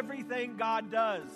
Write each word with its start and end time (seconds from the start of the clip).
Everything 0.00 0.56
God 0.56 0.90
does 0.90 1.28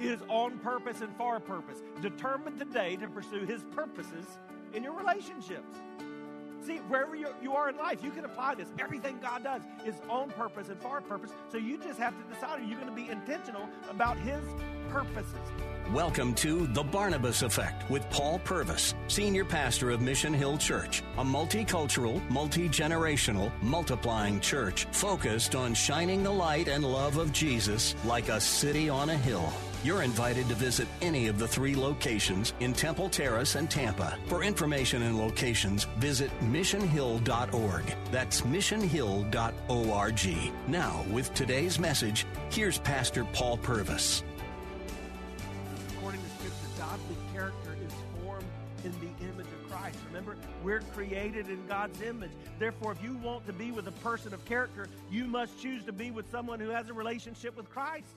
is 0.00 0.20
on 0.28 0.56
purpose 0.58 1.00
and 1.00 1.12
for 1.16 1.34
a 1.34 1.40
purpose. 1.40 1.82
Determined 2.00 2.56
today 2.56 2.94
to 2.94 3.08
pursue 3.08 3.44
His 3.44 3.64
purposes 3.72 4.38
in 4.74 4.84
your 4.84 4.92
relationships. 4.92 5.80
See, 6.64 6.76
wherever 6.88 7.16
you, 7.16 7.52
are 7.52 7.70
in 7.70 7.76
life, 7.76 8.04
you 8.04 8.12
can 8.12 8.24
apply 8.24 8.54
this. 8.54 8.68
Everything 8.78 9.18
God 9.20 9.42
does 9.42 9.62
is 9.84 9.96
on 10.08 10.30
purpose 10.30 10.68
and 10.68 10.80
for 10.80 10.98
a 10.98 11.02
purpose. 11.02 11.32
So 11.50 11.58
you 11.58 11.76
just 11.76 11.98
have 11.98 12.14
to 12.16 12.34
decide 12.34 12.60
are 12.60 12.64
you 12.64 12.76
going 12.76 12.86
to 12.86 12.94
be 12.94 13.08
intentional 13.08 13.68
about 13.90 14.16
His 14.16 14.44
purposes? 14.88 15.34
Welcome 15.92 16.34
to 16.36 16.68
The 16.68 16.84
Barnabas 16.84 17.42
Effect 17.42 17.90
with 17.90 18.08
Paul 18.10 18.38
Purvis, 18.44 18.94
Senior 19.08 19.44
Pastor 19.44 19.90
of 19.90 20.00
Mission 20.00 20.32
Hill 20.32 20.56
Church, 20.56 21.02
a 21.18 21.24
multicultural, 21.24 22.22
multi 22.30 22.68
generational, 22.68 23.50
multiplying 23.60 24.38
church 24.38 24.84
focused 24.92 25.56
on 25.56 25.74
shining 25.74 26.22
the 26.22 26.30
light 26.30 26.68
and 26.68 26.84
love 26.84 27.16
of 27.16 27.32
Jesus 27.32 27.96
like 28.04 28.28
a 28.28 28.40
city 28.40 28.88
on 28.88 29.10
a 29.10 29.16
hill. 29.16 29.52
You're 29.84 30.02
invited 30.02 30.48
to 30.48 30.54
visit 30.54 30.86
any 31.00 31.26
of 31.26 31.40
the 31.40 31.48
three 31.48 31.74
locations 31.74 32.54
in 32.60 32.72
Temple 32.72 33.08
Terrace 33.08 33.56
and 33.56 33.68
Tampa. 33.68 34.16
For 34.28 34.44
information 34.44 35.02
and 35.02 35.18
locations, 35.18 35.88
visit 35.98 36.30
missionhill.org. 36.40 37.96
That's 38.12 38.42
missionhill.org. 38.42 40.52
Now, 40.68 41.04
with 41.10 41.34
today's 41.34 41.80
message, 41.80 42.26
here's 42.50 42.78
Pastor 42.78 43.24
Paul 43.32 43.56
Purvis. 43.56 44.22
According 45.96 46.20
to 46.20 46.28
Scripture, 46.28 46.68
godly 46.78 47.16
character 47.32 47.76
is 47.84 47.92
formed 48.22 48.46
in 48.84 48.92
the 48.92 49.10
image 49.24 49.46
of 49.46 49.68
Christ. 49.68 49.98
Remember, 50.06 50.36
we're 50.62 50.82
created 50.94 51.48
in 51.48 51.66
God's 51.66 52.00
image. 52.02 52.30
Therefore, 52.60 52.92
if 52.92 53.02
you 53.02 53.16
want 53.16 53.48
to 53.48 53.52
be 53.52 53.72
with 53.72 53.88
a 53.88 53.92
person 53.92 54.32
of 54.32 54.44
character, 54.44 54.86
you 55.10 55.24
must 55.24 55.60
choose 55.60 55.82
to 55.86 55.92
be 55.92 56.12
with 56.12 56.30
someone 56.30 56.60
who 56.60 56.68
has 56.68 56.88
a 56.88 56.92
relationship 56.92 57.56
with 57.56 57.68
Christ. 57.68 58.14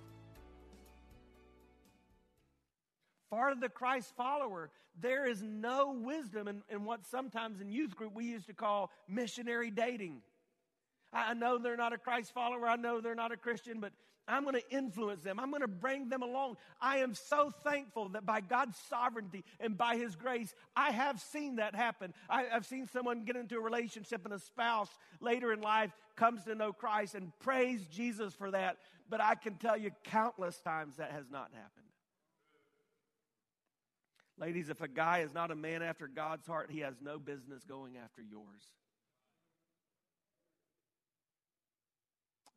Of 3.32 3.60
the 3.60 3.70
Christ 3.70 4.14
follower, 4.16 4.72
there 5.02 5.28
is 5.28 5.42
no 5.42 5.92
wisdom 5.92 6.48
in, 6.48 6.64
in 6.70 6.86
what 6.86 7.06
sometimes 7.06 7.60
in 7.60 7.70
youth 7.70 7.96
group 7.96 8.14
we 8.16 8.26
used 8.26 8.48
to 8.48 8.54
call 8.54 8.92
missionary 9.10 9.70
dating. 9.72 10.22
I, 11.12 11.32
I 11.32 11.34
know 11.34 11.58
they're 11.58 11.76
not 11.76 11.92
a 11.92 11.98
Christ 11.98 12.34
follower, 12.34 12.68
I 12.68 12.78
know 12.78 13.02
they're 13.02 13.14
not 13.16 13.32
a 13.32 13.38
Christian, 13.38 13.80
but 13.80 13.92
I'm 14.28 14.44
going 14.44 14.56
to 14.56 14.76
influence 14.76 15.22
them. 15.22 15.40
I'm 15.40 15.50
going 15.52 15.62
to 15.62 15.68
bring 15.68 16.10
them 16.10 16.24
along. 16.24 16.58
I 16.82 16.98
am 16.98 17.14
so 17.14 17.52
thankful 17.64 18.10
that 18.10 18.26
by 18.26 18.42
God's 18.42 18.76
sovereignty 18.90 19.44
and 19.60 19.78
by 19.78 19.98
His 19.98 20.16
grace, 20.16 20.56
I 20.76 20.92
have 20.92 21.20
seen 21.20 21.58
that 21.58 21.76
happen. 21.76 22.14
I, 22.30 22.46
have 22.46 22.66
seen 22.66 22.88
someone 22.88 23.24
get 23.24 23.36
into 23.36 23.58
a 23.58 23.62
relationship 23.62 24.26
and 24.26 24.34
a 24.34 24.40
spouse 24.40 24.90
later 25.20 25.54
in 25.54 25.62
life 25.62 25.92
comes 26.16 26.44
to 26.46 26.56
know 26.56 26.74
Christ 26.74 27.14
and 27.14 27.32
praise 27.40 27.86
Jesus 27.88 28.34
for 28.34 28.50
that. 28.52 28.78
But 29.10 29.22
I 29.22 29.36
can 29.36 29.56
tell 29.56 29.78
you 29.78 29.92
countless 30.04 30.60
times 30.60 30.98
that 30.98 31.12
has 31.12 31.26
not 31.30 31.52
happened. 31.54 31.85
Ladies, 34.38 34.70
if 34.70 34.82
a 34.82 34.88
guy 34.88 35.20
is 35.20 35.34
not 35.34 35.50
a 35.50 35.56
man 35.56 35.82
after 35.82 36.08
God's 36.08 36.46
heart, 36.46 36.70
he 36.70 36.80
has 36.80 36.96
no 37.02 37.18
business 37.18 37.64
going 37.64 37.96
after 37.98 38.22
yours. 38.22 38.64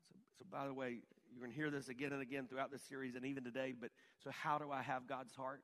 So, 0.08 0.14
so 0.38 0.44
by 0.50 0.66
the 0.66 0.74
way, 0.74 0.98
you're 1.30 1.40
going 1.40 1.52
to 1.52 1.56
hear 1.56 1.70
this 1.70 1.88
again 1.88 2.12
and 2.12 2.20
again 2.20 2.46
throughout 2.48 2.72
this 2.72 2.82
series 2.82 3.14
and 3.14 3.24
even 3.24 3.44
today, 3.44 3.74
but 3.78 3.90
so 4.22 4.30
how 4.30 4.58
do 4.58 4.72
I 4.72 4.82
have 4.82 5.06
God's 5.06 5.36
heart? 5.36 5.62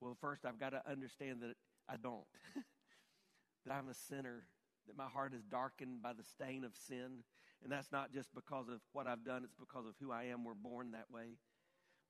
Well, 0.00 0.16
first, 0.20 0.44
I've 0.44 0.60
got 0.60 0.70
to 0.70 0.82
understand 0.88 1.42
that 1.42 1.56
I 1.88 1.96
don't, 1.96 2.24
that 3.66 3.74
I'm 3.74 3.88
a 3.88 3.94
sinner, 3.94 4.44
that 4.86 4.96
my 4.96 5.06
heart 5.06 5.34
is 5.34 5.42
darkened 5.42 6.02
by 6.02 6.12
the 6.12 6.22
stain 6.22 6.62
of 6.62 6.76
sin. 6.76 7.24
And 7.64 7.72
that's 7.72 7.90
not 7.90 8.12
just 8.12 8.32
because 8.32 8.68
of 8.68 8.80
what 8.92 9.08
I've 9.08 9.24
done, 9.24 9.42
it's 9.42 9.56
because 9.58 9.86
of 9.86 9.94
who 10.00 10.12
I 10.12 10.24
am. 10.24 10.44
We're 10.44 10.54
born 10.54 10.92
that 10.92 11.10
way. 11.12 11.38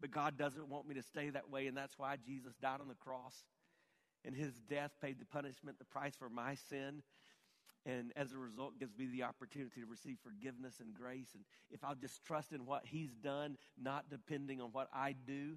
But 0.00 0.10
God 0.10 0.36
doesn't 0.36 0.69
want 0.69 0.86
me 0.86 0.94
to 0.94 1.03
stay 1.03 1.31
that 1.31 1.50
way, 1.50 1.66
and 1.66 1.76
that's 1.76 1.98
why 1.98 2.16
Jesus 2.25 2.54
died 2.62 2.81
on 2.81 2.88
the 2.88 2.94
cross. 2.94 3.44
And 4.25 4.34
his 4.34 4.53
death 4.69 4.92
paid 5.00 5.19
the 5.19 5.25
punishment, 5.25 5.78
the 5.78 5.84
price 5.84 6.14
for 6.16 6.28
my 6.28 6.54
sin. 6.54 7.03
And 7.86 8.12
as 8.16 8.32
a 8.32 8.38
result, 8.38 8.78
gives 8.78 8.97
me 8.97 9.06
the 9.06 9.22
opportunity 9.22 9.81
to 9.81 9.87
receive 9.87 10.19
forgiveness 10.22 10.81
and 10.81 10.94
grace. 10.94 11.31
And 11.34 11.44
if 11.70 11.82
I'll 11.82 11.94
just 11.94 12.25
trust 12.25 12.53
in 12.53 12.66
what 12.66 12.82
he's 12.84 13.14
done, 13.14 13.56
not 13.81 14.10
depending 14.10 14.60
on 14.60 14.70
what 14.72 14.88
I 14.92 15.14
do, 15.26 15.56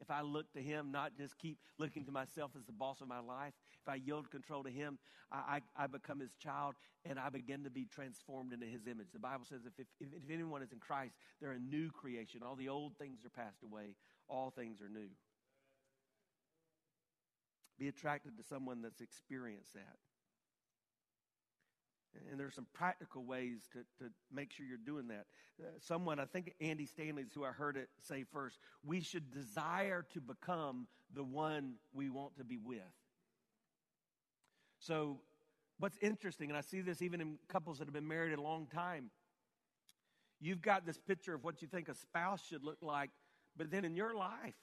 if 0.00 0.10
I 0.10 0.20
look 0.20 0.52
to 0.52 0.60
Him, 0.60 0.90
not 0.92 1.16
just 1.16 1.38
keep 1.38 1.58
looking 1.78 2.04
to 2.04 2.12
myself 2.12 2.52
as 2.56 2.64
the 2.64 2.72
boss 2.72 3.00
of 3.00 3.08
my 3.08 3.20
life, 3.20 3.54
if 3.86 3.92
I 3.92 3.96
yield 3.96 4.30
control 4.30 4.64
to 4.64 4.70
Him, 4.70 4.98
I, 5.30 5.60
I, 5.76 5.84
I 5.84 5.86
become 5.86 6.20
His 6.20 6.34
child 6.42 6.74
and 7.04 7.18
I 7.18 7.28
begin 7.28 7.64
to 7.64 7.70
be 7.70 7.86
transformed 7.86 8.52
into 8.52 8.66
His 8.66 8.86
image. 8.86 9.08
The 9.12 9.18
Bible 9.18 9.44
says 9.48 9.60
if, 9.66 9.72
if, 9.78 9.86
if 10.00 10.30
anyone 10.30 10.62
is 10.62 10.72
in 10.72 10.78
Christ, 10.78 11.14
they're 11.40 11.52
a 11.52 11.58
new 11.58 11.90
creation. 11.90 12.40
All 12.44 12.56
the 12.56 12.68
old 12.68 12.96
things 12.98 13.24
are 13.24 13.30
passed 13.30 13.62
away, 13.62 13.94
all 14.28 14.50
things 14.50 14.80
are 14.80 14.88
new. 14.88 15.08
Be 17.78 17.88
attracted 17.88 18.38
to 18.38 18.44
someone 18.44 18.82
that's 18.82 19.00
experienced 19.00 19.74
that. 19.74 19.96
And 22.30 22.40
there's 22.40 22.54
some 22.54 22.66
practical 22.72 23.24
ways 23.24 23.58
to, 23.74 23.80
to 24.02 24.10
make 24.32 24.50
sure 24.50 24.64
you're 24.64 24.78
doing 24.78 25.08
that. 25.08 25.26
Uh, 25.60 25.66
someone, 25.80 26.18
I 26.18 26.24
think 26.24 26.54
Andy 26.62 26.86
Stanley's 26.86 27.34
who 27.34 27.44
I 27.44 27.50
heard 27.50 27.76
it 27.76 27.90
say 28.08 28.24
first, 28.32 28.58
we 28.82 29.02
should 29.02 29.30
desire 29.30 30.06
to 30.14 30.20
become 30.22 30.86
the 31.14 31.24
one 31.24 31.74
we 31.92 32.08
want 32.08 32.38
to 32.38 32.44
be 32.44 32.56
with. 32.56 32.80
So, 34.86 35.18
what's 35.80 35.98
interesting, 36.00 36.48
and 36.48 36.56
I 36.56 36.60
see 36.60 36.80
this 36.80 37.02
even 37.02 37.20
in 37.20 37.38
couples 37.48 37.78
that 37.78 37.86
have 37.86 37.94
been 37.94 38.06
married 38.06 38.38
a 38.38 38.40
long 38.40 38.66
time, 38.72 39.10
you've 40.40 40.62
got 40.62 40.86
this 40.86 40.98
picture 40.98 41.34
of 41.34 41.42
what 41.42 41.60
you 41.60 41.66
think 41.66 41.88
a 41.88 41.94
spouse 41.94 42.40
should 42.46 42.62
look 42.62 42.78
like, 42.82 43.10
but 43.56 43.70
then 43.70 43.84
in 43.84 43.96
your 43.96 44.14
life, 44.14 44.54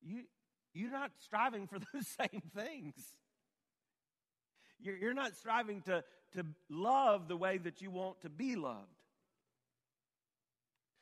you, 0.00 0.22
you're 0.72 0.92
not 0.92 1.10
striving 1.18 1.66
for 1.66 1.78
those 1.92 2.06
same 2.06 2.42
things. 2.54 2.94
You're, 4.80 4.96
you're 4.96 5.14
not 5.14 5.34
striving 5.36 5.82
to, 5.82 6.04
to 6.34 6.46
love 6.70 7.26
the 7.26 7.36
way 7.36 7.58
that 7.58 7.82
you 7.82 7.90
want 7.90 8.20
to 8.20 8.28
be 8.28 8.54
loved. 8.54 8.86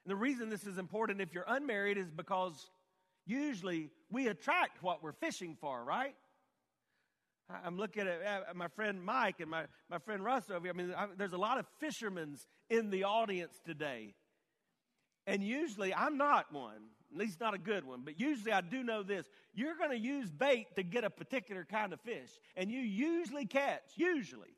And 0.07 0.11
the 0.11 0.17
reason 0.17 0.49
this 0.49 0.67
is 0.67 0.79
important 0.79 1.21
if 1.21 1.35
you're 1.35 1.45
unmarried 1.47 1.99
is 1.99 2.11
because 2.11 2.71
usually 3.27 3.91
we 4.11 4.29
attract 4.29 4.83
what 4.83 5.03
we're 5.03 5.13
fishing 5.13 5.55
for, 5.61 5.85
right? 5.85 6.15
I'm 7.49 7.77
looking 7.77 8.09
at 8.09 8.57
my 8.57 8.69
friend 8.69 9.05
Mike 9.05 9.41
and 9.41 9.51
my, 9.51 9.67
my 9.89 9.99
friend 9.99 10.25
Russ 10.25 10.51
over 10.51 10.67
here. 10.67 10.73
I 10.75 10.77
mean, 10.77 10.95
I, 10.97 11.07
there's 11.17 11.33
a 11.33 11.39
lot 11.39 11.59
of 11.59 11.67
fishermen 11.79 12.37
in 12.71 12.91
the 12.91 13.05
audience 13.05 13.61
today. 13.65 14.15
And 15.27 15.43
usually 15.43 15.95
I'm 15.95 16.17
not 16.17 16.53
one, 16.53 16.91
at 17.13 17.17
least 17.17 17.41
not 17.41 17.55
a 17.55 17.59
good 17.59 17.85
one, 17.85 18.03
but 18.05 18.19
usually 18.19 18.53
I 18.53 18.61
do 18.61 18.83
know 18.83 19.03
this. 19.03 19.27
You're 19.55 19.77
going 19.77 19.91
to 19.91 19.99
use 19.99 20.31
bait 20.31 20.67
to 20.77 20.83
get 20.83 21.05
a 21.05 21.11
particular 21.11 21.65
kind 21.65 21.93
of 21.93 22.01
fish, 22.01 22.31
and 22.57 22.71
you 22.71 22.81
usually 22.81 23.47
catch, 23.47 23.83
usually, 23.97 24.57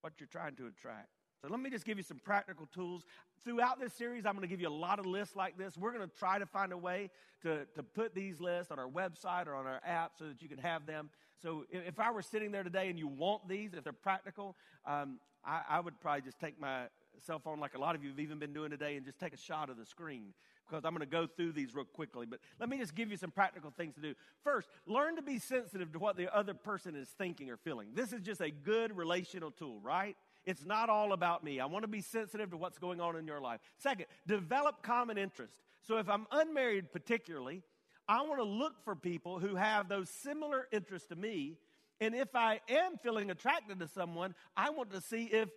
what 0.00 0.14
you're 0.18 0.28
trying 0.28 0.56
to 0.56 0.66
attract. 0.66 1.08
So 1.42 1.48
let 1.50 1.58
me 1.58 1.70
just 1.70 1.84
give 1.84 1.98
you 1.98 2.04
some 2.04 2.20
practical 2.22 2.66
tools. 2.72 3.04
Throughout 3.44 3.80
this 3.80 3.92
series, 3.94 4.26
I'm 4.26 4.34
going 4.34 4.42
to 4.42 4.48
give 4.48 4.60
you 4.60 4.68
a 4.68 4.70
lot 4.70 5.00
of 5.00 5.06
lists 5.06 5.34
like 5.34 5.58
this. 5.58 5.76
We're 5.76 5.92
going 5.92 6.08
to 6.08 6.16
try 6.16 6.38
to 6.38 6.46
find 6.46 6.72
a 6.72 6.78
way 6.78 7.10
to, 7.42 7.66
to 7.74 7.82
put 7.82 8.14
these 8.14 8.40
lists 8.40 8.70
on 8.70 8.78
our 8.78 8.86
website 8.86 9.48
or 9.48 9.56
on 9.56 9.66
our 9.66 9.80
app 9.84 10.12
so 10.16 10.26
that 10.26 10.40
you 10.40 10.48
can 10.48 10.58
have 10.58 10.86
them. 10.86 11.10
So 11.42 11.64
if 11.72 11.98
I 11.98 12.12
were 12.12 12.22
sitting 12.22 12.52
there 12.52 12.62
today 12.62 12.88
and 12.90 12.96
you 12.96 13.08
want 13.08 13.48
these, 13.48 13.74
if 13.74 13.82
they're 13.82 13.92
practical, 13.92 14.54
um, 14.86 15.18
I, 15.44 15.62
I 15.68 15.80
would 15.80 16.00
probably 16.00 16.22
just 16.22 16.38
take 16.38 16.60
my 16.60 16.84
cell 17.26 17.40
phone 17.40 17.58
like 17.58 17.74
a 17.74 17.78
lot 17.78 17.96
of 17.96 18.04
you 18.04 18.10
have 18.10 18.20
even 18.20 18.38
been 18.38 18.52
doing 18.52 18.70
today 18.70 18.94
and 18.94 19.04
just 19.04 19.18
take 19.18 19.34
a 19.34 19.38
shot 19.38 19.68
of 19.68 19.76
the 19.76 19.84
screen 19.84 20.34
because 20.68 20.84
I'm 20.84 20.92
going 20.92 21.00
to 21.00 21.06
go 21.06 21.26
through 21.26 21.52
these 21.52 21.74
real 21.74 21.84
quickly. 21.84 22.24
But 22.24 22.38
let 22.60 22.68
me 22.68 22.78
just 22.78 22.94
give 22.94 23.10
you 23.10 23.16
some 23.16 23.32
practical 23.32 23.72
things 23.76 23.96
to 23.96 24.00
do. 24.00 24.14
First, 24.44 24.68
learn 24.86 25.16
to 25.16 25.22
be 25.22 25.40
sensitive 25.40 25.92
to 25.92 25.98
what 25.98 26.16
the 26.16 26.32
other 26.32 26.54
person 26.54 26.94
is 26.94 27.08
thinking 27.08 27.50
or 27.50 27.56
feeling. 27.56 27.88
This 27.94 28.12
is 28.12 28.20
just 28.20 28.40
a 28.40 28.50
good 28.52 28.96
relational 28.96 29.50
tool, 29.50 29.80
right? 29.82 30.16
It's 30.44 30.64
not 30.64 30.88
all 30.88 31.12
about 31.12 31.44
me. 31.44 31.60
I 31.60 31.66
want 31.66 31.84
to 31.84 31.88
be 31.88 32.00
sensitive 32.00 32.50
to 32.50 32.56
what's 32.56 32.78
going 32.78 33.00
on 33.00 33.16
in 33.16 33.26
your 33.26 33.40
life. 33.40 33.60
Second, 33.78 34.06
develop 34.26 34.82
common 34.82 35.18
interest. 35.18 35.54
So 35.82 35.98
if 35.98 36.08
I'm 36.08 36.26
unmarried, 36.30 36.92
particularly, 36.92 37.62
I 38.08 38.22
want 38.22 38.38
to 38.38 38.44
look 38.44 38.84
for 38.84 38.96
people 38.96 39.38
who 39.38 39.54
have 39.56 39.88
those 39.88 40.10
similar 40.10 40.66
interests 40.72 41.08
to 41.08 41.16
me. 41.16 41.58
And 42.00 42.14
if 42.14 42.34
I 42.34 42.60
am 42.68 42.98
feeling 43.02 43.30
attracted 43.30 43.78
to 43.80 43.88
someone, 43.88 44.34
I 44.56 44.70
want 44.70 44.90
to 44.92 45.00
see 45.00 45.24
if 45.24 45.48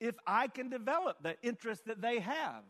if 0.00 0.16
I 0.26 0.48
can 0.48 0.68
develop 0.68 1.22
the 1.22 1.36
interest 1.42 1.86
that 1.86 2.02
they 2.02 2.18
have. 2.18 2.64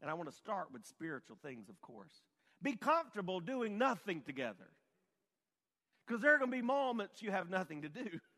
And 0.00 0.10
I 0.10 0.14
want 0.14 0.30
to 0.30 0.36
start 0.36 0.68
with 0.72 0.86
spiritual 0.86 1.36
things, 1.42 1.68
of 1.68 1.80
course. 1.80 2.22
Be 2.62 2.76
comfortable 2.76 3.40
doing 3.40 3.76
nothing 3.76 4.22
together. 4.22 4.70
Because 6.06 6.22
there 6.22 6.34
are 6.34 6.38
going 6.38 6.50
to 6.50 6.56
be 6.56 6.62
moments 6.62 7.22
you 7.22 7.30
have 7.30 7.50
nothing 7.50 7.82
to 7.82 7.88
do. 7.88 8.08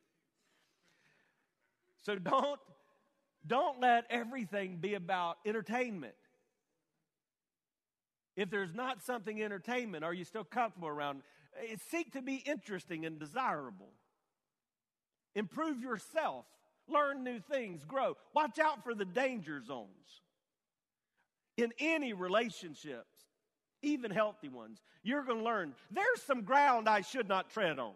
So 2.07 2.15
don't, 2.15 2.61
don't 3.45 3.81
let 3.81 4.05
everything 4.11 4.77
be 4.77 4.95
about 4.95 5.39
entertainment. 5.45 6.15
If 8.37 8.49
there's 8.49 8.73
not 8.73 9.03
something 9.03 9.43
entertainment, 9.43 10.05
are 10.05 10.15
you 10.15 10.25
still 10.25 10.45
comfortable 10.45 10.87
around? 10.87 11.23
Eh, 11.61 11.75
seek 11.91 12.13
to 12.13 12.23
be 12.23 12.37
interesting 12.37 13.07
and 13.07 13.19
desirable. 13.19 13.89
Improve 15.35 15.83
yourself. 15.83 16.45
Learn 16.87 17.25
new 17.25 17.41
things. 17.41 17.83
Grow. 17.85 18.17
Watch 18.33 18.61
out 18.61 18.85
for 18.85 18.95
the 18.95 19.05
danger 19.05 19.61
zones. 19.61 20.23
In 21.57 21.73
any 21.81 22.13
relationships, 22.13 23.17
even 23.83 24.13
healthy 24.13 24.49
ones, 24.49 24.81
you're 25.03 25.25
going 25.25 25.39
to 25.39 25.45
learn 25.45 25.75
there's 25.91 26.23
some 26.25 26.43
ground 26.43 26.89
I 26.89 27.01
should 27.01 27.27
not 27.27 27.51
tread 27.51 27.81
on. 27.81 27.95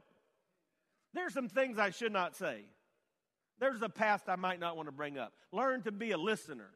There's 1.14 1.32
some 1.32 1.48
things 1.48 1.78
I 1.78 1.90
should 1.90 2.12
not 2.12 2.34
say. 2.34 2.64
There's 3.60 3.82
a 3.82 3.88
past 3.88 4.28
I 4.28 4.36
might 4.36 4.58
not 4.58 4.76
want 4.76 4.88
to 4.88 4.92
bring 4.92 5.18
up. 5.18 5.32
Learn 5.52 5.82
to 5.82 5.92
be 5.92 6.10
a 6.10 6.18
listener. 6.18 6.70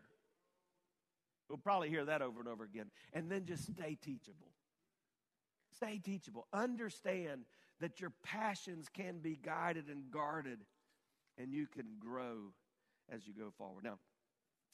We'll 1.48 1.58
probably 1.58 1.88
hear 1.88 2.04
that 2.04 2.22
over 2.22 2.40
and 2.40 2.48
over 2.48 2.64
again. 2.64 2.90
And 3.12 3.31
then 3.31 3.46
just 3.46 3.64
stay 3.64 3.96
teachable. 4.00 4.52
Stay 5.75 5.98
teachable. 5.98 6.46
Understand 6.52 7.44
that 7.81 8.00
your 8.00 8.12
passions 8.22 8.88
can 8.92 9.19
be 9.19 9.38
guided 9.42 9.88
and 9.88 10.10
guarded, 10.10 10.60
and 11.38 11.52
you 11.52 11.66
can 11.66 11.86
grow 11.98 12.52
as 13.10 13.26
you 13.26 13.34
go 13.34 13.50
forward. 13.58 13.84
Now, 13.84 13.98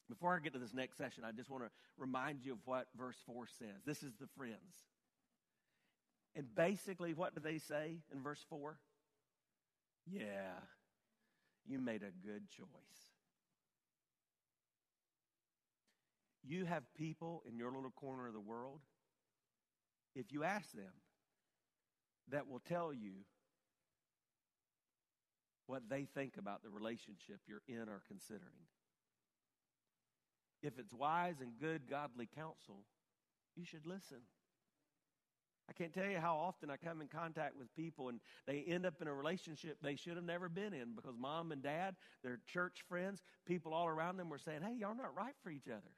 before 0.08 0.34
I 0.34 0.40
get 0.40 0.52
to 0.52 0.58
this 0.58 0.74
next 0.74 0.98
session, 0.98 1.24
I 1.24 1.32
just 1.32 1.48
want 1.48 1.64
to 1.64 1.70
remind 1.96 2.44
you 2.44 2.52
of 2.52 2.58
what 2.64 2.88
verse 2.98 3.16
4 3.26 3.46
says. 3.58 3.82
This 3.86 4.02
is 4.02 4.12
the 4.20 4.26
friends. 4.36 4.74
And 6.34 6.52
basically, 6.54 7.14
what 7.14 7.34
do 7.34 7.40
they 7.40 7.58
say 7.58 7.98
in 8.12 8.22
verse 8.22 8.44
4? 8.48 8.76
Yeah, 10.06 10.22
you 11.66 11.80
made 11.80 12.02
a 12.02 12.26
good 12.26 12.48
choice. 12.50 12.66
You 16.42 16.64
have 16.64 16.82
people 16.94 17.42
in 17.48 17.56
your 17.56 17.70
little 17.72 17.90
corner 17.90 18.26
of 18.26 18.32
the 18.32 18.40
world, 18.40 18.80
if 20.14 20.32
you 20.32 20.42
ask 20.42 20.72
them, 20.72 20.92
that 22.30 22.48
will 22.48 22.60
tell 22.60 22.92
you 22.92 23.24
what 25.66 25.88
they 25.88 26.06
think 26.14 26.36
about 26.36 26.62
the 26.62 26.70
relationship 26.70 27.40
you're 27.46 27.62
in 27.68 27.88
or 27.88 28.02
considering. 28.08 28.66
If 30.62 30.78
it's 30.78 30.92
wise 30.92 31.36
and 31.40 31.52
good, 31.60 31.88
godly 31.88 32.28
counsel, 32.34 32.84
you 33.56 33.64
should 33.64 33.86
listen. 33.86 34.18
I 35.70 35.72
can't 35.72 35.94
tell 35.94 36.06
you 36.06 36.18
how 36.18 36.36
often 36.36 36.68
I 36.68 36.76
come 36.76 37.00
in 37.00 37.06
contact 37.06 37.56
with 37.56 37.72
people 37.76 38.08
and 38.08 38.18
they 38.44 38.64
end 38.66 38.84
up 38.84 39.00
in 39.00 39.06
a 39.06 39.14
relationship 39.14 39.78
they 39.80 39.94
should 39.94 40.16
have 40.16 40.24
never 40.24 40.48
been 40.48 40.74
in 40.74 40.94
because 40.96 41.14
mom 41.16 41.52
and 41.52 41.62
dad, 41.62 41.94
their 42.24 42.40
church 42.48 42.82
friends, 42.88 43.22
people 43.46 43.72
all 43.72 43.86
around 43.86 44.16
them 44.16 44.28
were 44.28 44.38
saying, 44.38 44.62
hey, 44.62 44.74
y'all 44.76 44.96
not 44.96 45.16
right 45.16 45.34
for 45.44 45.50
each 45.50 45.68
other. 45.68 45.92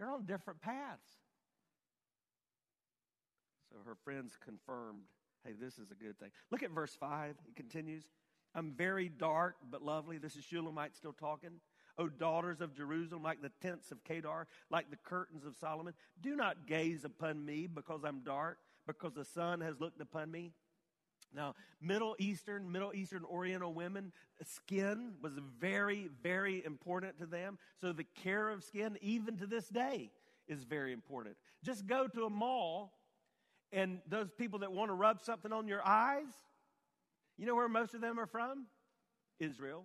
You're 0.00 0.10
on 0.10 0.24
different 0.24 0.62
paths. 0.62 1.06
So 3.70 3.76
her 3.84 3.96
friends 4.04 4.38
confirmed, 4.42 5.02
hey, 5.44 5.52
this 5.60 5.78
is 5.78 5.90
a 5.90 5.94
good 5.94 6.18
thing. 6.18 6.30
Look 6.50 6.62
at 6.62 6.70
verse 6.70 6.96
5. 6.98 7.34
It 7.46 7.56
continues. 7.56 8.04
I'm 8.54 8.72
very 8.72 9.10
dark 9.10 9.56
but 9.70 9.82
lovely. 9.82 10.16
This 10.16 10.34
is 10.34 10.44
Shulamite 10.44 10.96
still 10.96 11.12
talking. 11.12 11.60
O 11.98 12.08
daughters 12.08 12.60
of 12.60 12.74
Jerusalem, 12.74 13.22
like 13.22 13.42
the 13.42 13.50
tents 13.60 13.90
of 13.90 14.02
Kedar, 14.04 14.46
like 14.70 14.88
the 14.88 14.96
curtains 14.96 15.44
of 15.44 15.56
Solomon, 15.56 15.94
do 16.22 16.36
not 16.36 16.66
gaze 16.66 17.04
upon 17.04 17.44
me 17.44 17.66
because 17.66 18.00
I'm 18.04 18.20
dark, 18.20 18.58
because 18.88 19.12
the 19.14 19.24
sun 19.24 19.60
has 19.60 19.80
looked 19.80 20.00
upon 20.00 20.32
me. 20.32 20.50
Now, 21.32 21.54
Middle 21.80 22.16
Eastern, 22.18 22.72
Middle 22.72 22.92
Eastern 22.94 23.24
Oriental 23.24 23.72
women, 23.72 24.12
skin 24.42 25.12
was 25.22 25.34
very, 25.60 26.08
very 26.22 26.64
important 26.64 27.18
to 27.18 27.26
them. 27.26 27.58
So 27.80 27.92
the 27.92 28.06
care 28.22 28.48
of 28.48 28.64
skin, 28.64 28.96
even 29.02 29.36
to 29.36 29.46
this 29.46 29.68
day, 29.68 30.10
is 30.48 30.64
very 30.64 30.92
important. 30.92 31.36
Just 31.62 31.86
go 31.86 32.08
to 32.08 32.24
a 32.24 32.30
mall, 32.30 32.94
and 33.72 34.00
those 34.08 34.30
people 34.38 34.60
that 34.60 34.72
want 34.72 34.88
to 34.90 34.94
rub 34.94 35.20
something 35.20 35.52
on 35.52 35.68
your 35.68 35.86
eyes, 35.86 36.32
you 37.36 37.46
know 37.46 37.54
where 37.54 37.68
most 37.68 37.94
of 37.94 38.00
them 38.00 38.18
are 38.18 38.26
from? 38.26 38.66
Israel. 39.38 39.84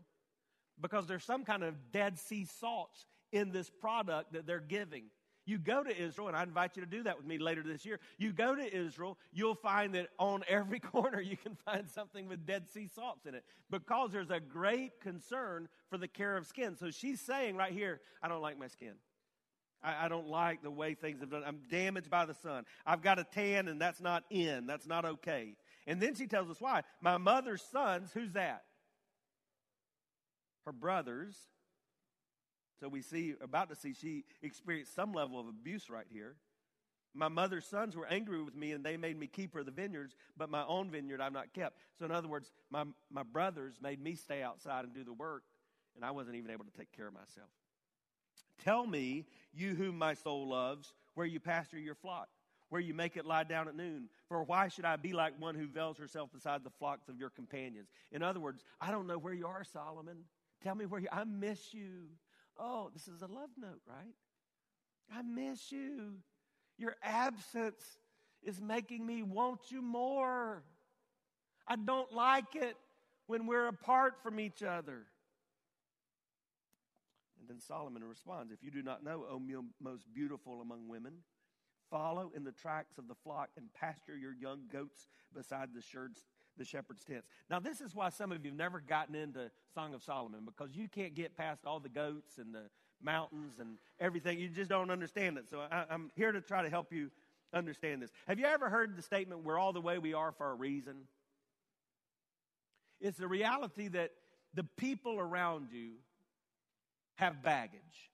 Because 0.82 1.06
there's 1.06 1.26
some 1.26 1.44
kind 1.44 1.64
of 1.64 1.76
Dead 1.92 2.18
Sea 2.18 2.46
salts 2.46 3.06
in 3.32 3.52
this 3.52 3.70
product 3.70 4.34
that 4.34 4.48
they're 4.48 4.60
giving. 4.60 5.04
You 5.46 5.58
go 5.58 5.84
to 5.84 5.96
Israel, 5.96 6.30
and 6.30 6.38
I 6.38 6.44
invite 6.44 6.78
you 6.78 6.84
to 6.84 6.90
do 6.90 7.04
that 7.04 7.18
with 7.18 7.26
me 7.26 7.38
later 7.38 7.64
this 7.64 7.86
year. 7.86 8.00
You 8.18 8.32
go 8.32 8.56
to 8.56 8.76
Israel, 8.76 9.18
you'll 9.34 9.56
find 9.56 9.94
that 9.96 10.08
on 10.18 10.44
every 10.48 10.80
corner 10.94 11.20
you 11.20 11.36
can 11.36 11.56
find 11.66 11.90
something 11.90 12.28
with 12.28 12.46
Dead 12.46 12.70
Sea 12.70 12.88
salts 12.94 13.26
in 13.26 13.36
it 13.36 13.44
because 13.70 14.12
there's 14.12 14.32
a 14.32 14.40
great 14.40 15.02
concern 15.02 15.68
for 15.90 15.98
the 15.98 16.08
care 16.08 16.38
of 16.38 16.48
skin. 16.48 16.78
So 16.78 16.92
she's 16.92 17.20
saying 17.20 17.58
right 17.58 17.74
here, 17.74 18.00
I 18.22 18.30
don't 18.30 18.42
like 18.42 18.58
my 18.58 18.68
skin. 18.68 18.94
I, 19.84 20.06
I 20.06 20.08
don't 20.08 20.30
like 20.30 20.64
the 20.64 20.72
way 20.72 20.94
things 20.94 21.20
have 21.20 21.30
done. 21.30 21.44
I'm 21.46 21.60
damaged 21.70 22.10
by 22.10 22.26
the 22.26 22.36
sun. 22.36 22.66
I've 22.86 23.02
got 23.02 23.20
a 23.20 23.26
tan, 23.26 23.68
and 23.68 23.82
that's 23.82 24.00
not 24.00 24.24
in. 24.30 24.66
That's 24.66 24.88
not 24.88 25.04
okay. 25.04 25.56
And 25.86 26.02
then 26.02 26.16
she 26.16 26.28
tells 26.28 26.50
us 26.50 26.62
why. 26.62 26.84
My 27.02 27.18
mother's 27.18 27.62
sons, 27.62 28.12
who's 28.14 28.32
that? 28.32 28.64
Her 30.66 30.72
brothers 30.72 31.36
so 32.84 32.90
we 32.90 33.02
see, 33.02 33.34
about 33.40 33.70
to 33.70 33.78
see, 33.78 33.94
she 33.94 34.26
experienced 34.42 34.94
some 34.94 35.14
level 35.14 35.40
of 35.40 35.48
abuse 35.48 35.90
right 35.90 36.06
here. 36.12 36.36
My 37.14 37.30
mother's 37.30 37.66
sons 37.66 37.96
were 37.96 38.06
angry 38.06 38.44
with 38.44 38.58
me 38.58 38.74
and 38.74 38.84
they 38.84 38.98
made 38.98 39.18
me 39.18 39.26
keep 39.26 39.54
her 39.54 39.64
the 39.64 39.72
vineyards, 39.72 40.18
but 40.36 40.50
my 40.50 40.66
own 40.66 40.92
vineyard 40.92 41.22
I've 41.22 41.32
not 41.32 41.54
kept. 41.54 41.78
So, 41.98 42.04
in 42.04 42.12
other 42.12 42.28
words, 42.28 42.52
my, 42.70 42.84
my 43.10 43.24
brothers 43.24 43.76
made 43.82 44.04
me 44.04 44.16
stay 44.16 44.44
outside 44.44 44.84
and 44.84 44.94
do 44.94 45.06
the 45.06 45.14
work, 45.14 45.44
and 45.96 46.04
I 46.04 46.12
wasn't 46.12 46.36
even 46.36 46.52
able 46.52 46.66
to 46.66 46.78
take 46.78 46.92
care 46.92 47.08
of 47.08 47.14
myself. 47.14 47.48
Tell 48.66 48.86
me, 48.86 49.28
you 49.54 49.76
whom 49.76 49.98
my 49.98 50.14
soul 50.14 50.50
loves, 50.50 50.94
where 51.14 51.26
you 51.26 51.40
pasture 51.40 51.80
your 51.80 51.96
flock, 51.96 52.28
where 52.68 52.82
you 52.82 52.94
make 52.94 53.16
it 53.16 53.26
lie 53.26 53.46
down 53.46 53.70
at 53.70 53.78
noon. 53.78 54.10
For 54.28 54.44
why 54.44 54.68
should 54.68 54.84
I 54.84 54.98
be 54.98 55.14
like 55.14 55.40
one 55.40 55.56
who 55.56 55.68
veils 55.68 55.98
herself 55.98 56.34
beside 56.34 56.66
the 56.66 56.70
flocks 56.70 57.08
of 57.08 57.18
your 57.18 57.30
companions? 57.30 57.88
In 58.12 58.24
other 58.24 58.42
words, 58.42 58.62
I 58.82 58.92
don't 58.92 59.08
know 59.08 59.18
where 59.18 59.34
you 59.34 59.48
are, 59.48 59.64
Solomon. 59.64 60.26
Tell 60.64 60.76
me 60.76 60.86
where 60.86 61.00
you 61.00 61.08
I 61.12 61.24
miss 61.24 61.74
you. 61.74 62.08
Oh, 62.60 62.90
this 62.94 63.08
is 63.08 63.22
a 63.22 63.28
love 63.28 63.50
note, 63.58 63.82
right? 63.88 64.16
I 65.14 65.22
miss 65.22 65.72
you. 65.72 66.16
Your 66.78 66.96
absence 67.04 67.84
is 68.44 68.62
making 68.62 69.06
me 69.06 69.24
want 69.24 69.72
you 69.72 69.82
more. 69.82 70.64
I 71.68 71.76
don't 71.76 72.12
like 72.12 72.56
it 72.56 72.76
when 73.28 73.48
we're 73.48 73.68
apart 73.68 74.16
from 74.22 74.40
each 74.40 74.64
other. 74.64 75.04
And 77.40 77.50
then 77.50 77.60
Solomon 77.60 78.04
responds 78.04 78.52
If 78.52 78.64
you 78.64 78.72
do 78.72 78.82
not 78.82 79.04
know, 79.04 79.26
O 79.30 79.42
most 79.82 80.06
beautiful 80.14 80.62
among 80.62 80.88
women, 80.88 81.14
follow 81.90 82.32
in 82.36 82.44
the 82.44 82.52
tracks 82.52 82.98
of 82.98 83.08
the 83.08 83.16
flock 83.16 83.50
and 83.58 83.68
pasture 83.74 84.18
your 84.18 84.34
young 84.34 84.62
goats 84.72 85.08
beside 85.34 85.70
the 85.74 85.82
the 86.58 86.66
shepherd's 86.66 87.04
tents. 87.04 87.28
Now, 87.50 87.60
this 87.60 87.82
is 87.82 87.96
why 87.96 88.10
some 88.10 88.32
of 88.32 88.44
you 88.44 88.52
have 88.52 88.58
never 88.58 88.80
gotten 88.80 89.16
into 89.16 89.52
Song 89.74 89.94
of 89.94 90.04
Solomon 90.04 90.42
because 90.46 90.76
you 90.76 90.88
can't 90.88 91.16
get 91.16 91.36
past 91.36 91.66
all 91.66 91.80
the 91.80 91.90
goats 91.90 92.38
and 92.38 92.54
the 92.54 92.70
mountains 93.02 93.56
and 93.60 93.78
everything. 94.00 94.40
You 94.40 94.50
just 94.50 94.70
don't 94.70 94.90
understand 94.90 95.38
it. 95.38 95.46
So 95.50 95.60
I, 95.60 95.86
I'm 95.90 96.12
here 96.16 96.32
to 96.32 96.42
try 96.42 96.64
to 96.64 96.70
help 96.70 96.94
you 96.94 97.10
understand 97.54 98.02
this. 98.02 98.12
Have 98.28 98.40
you 98.40 98.46
ever 98.46 98.70
heard 98.70 98.96
the 98.96 99.02
statement, 99.02 99.44
we're 99.44 99.60
all 99.60 99.74
the 99.74 99.82
way 99.82 99.98
we 99.98 100.14
are 100.14 100.32
for 100.32 100.52
a 100.52 100.56
reason? 100.56 100.96
It's 103.00 103.18
the 103.18 103.28
reality 103.28 103.90
that 103.90 104.12
the 104.54 104.64
people 104.64 105.20
around 105.20 105.68
you 105.72 105.94
have 107.16 107.44
baggage, 107.44 108.12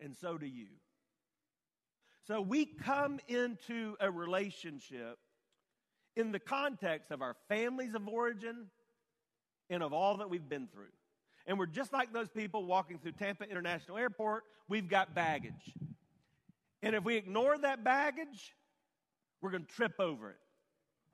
and 0.00 0.16
so 0.16 0.38
do 0.38 0.46
you. 0.46 0.68
So 2.26 2.40
we 2.40 2.66
come 2.66 3.20
into 3.28 3.96
a 4.00 4.10
relationship 4.10 5.18
in 6.16 6.32
the 6.32 6.38
context 6.38 7.10
of 7.10 7.22
our 7.22 7.36
families 7.48 7.94
of 7.94 8.08
origin 8.08 8.66
and 9.70 9.82
of 9.82 9.92
all 9.92 10.16
that 10.16 10.30
we've 10.30 10.48
been 10.48 10.66
through. 10.72 10.92
And 11.46 11.58
we're 11.58 11.66
just 11.66 11.92
like 11.92 12.12
those 12.12 12.28
people 12.28 12.64
walking 12.64 12.98
through 12.98 13.12
Tampa 13.12 13.48
International 13.48 13.98
Airport. 13.98 14.44
We've 14.68 14.88
got 14.88 15.14
baggage. 15.14 15.74
And 16.82 16.96
if 16.96 17.04
we 17.04 17.16
ignore 17.16 17.56
that 17.58 17.84
baggage, 17.84 18.54
we're 19.40 19.50
going 19.50 19.64
to 19.64 19.72
trip 19.72 20.00
over 20.00 20.30
it 20.30 20.38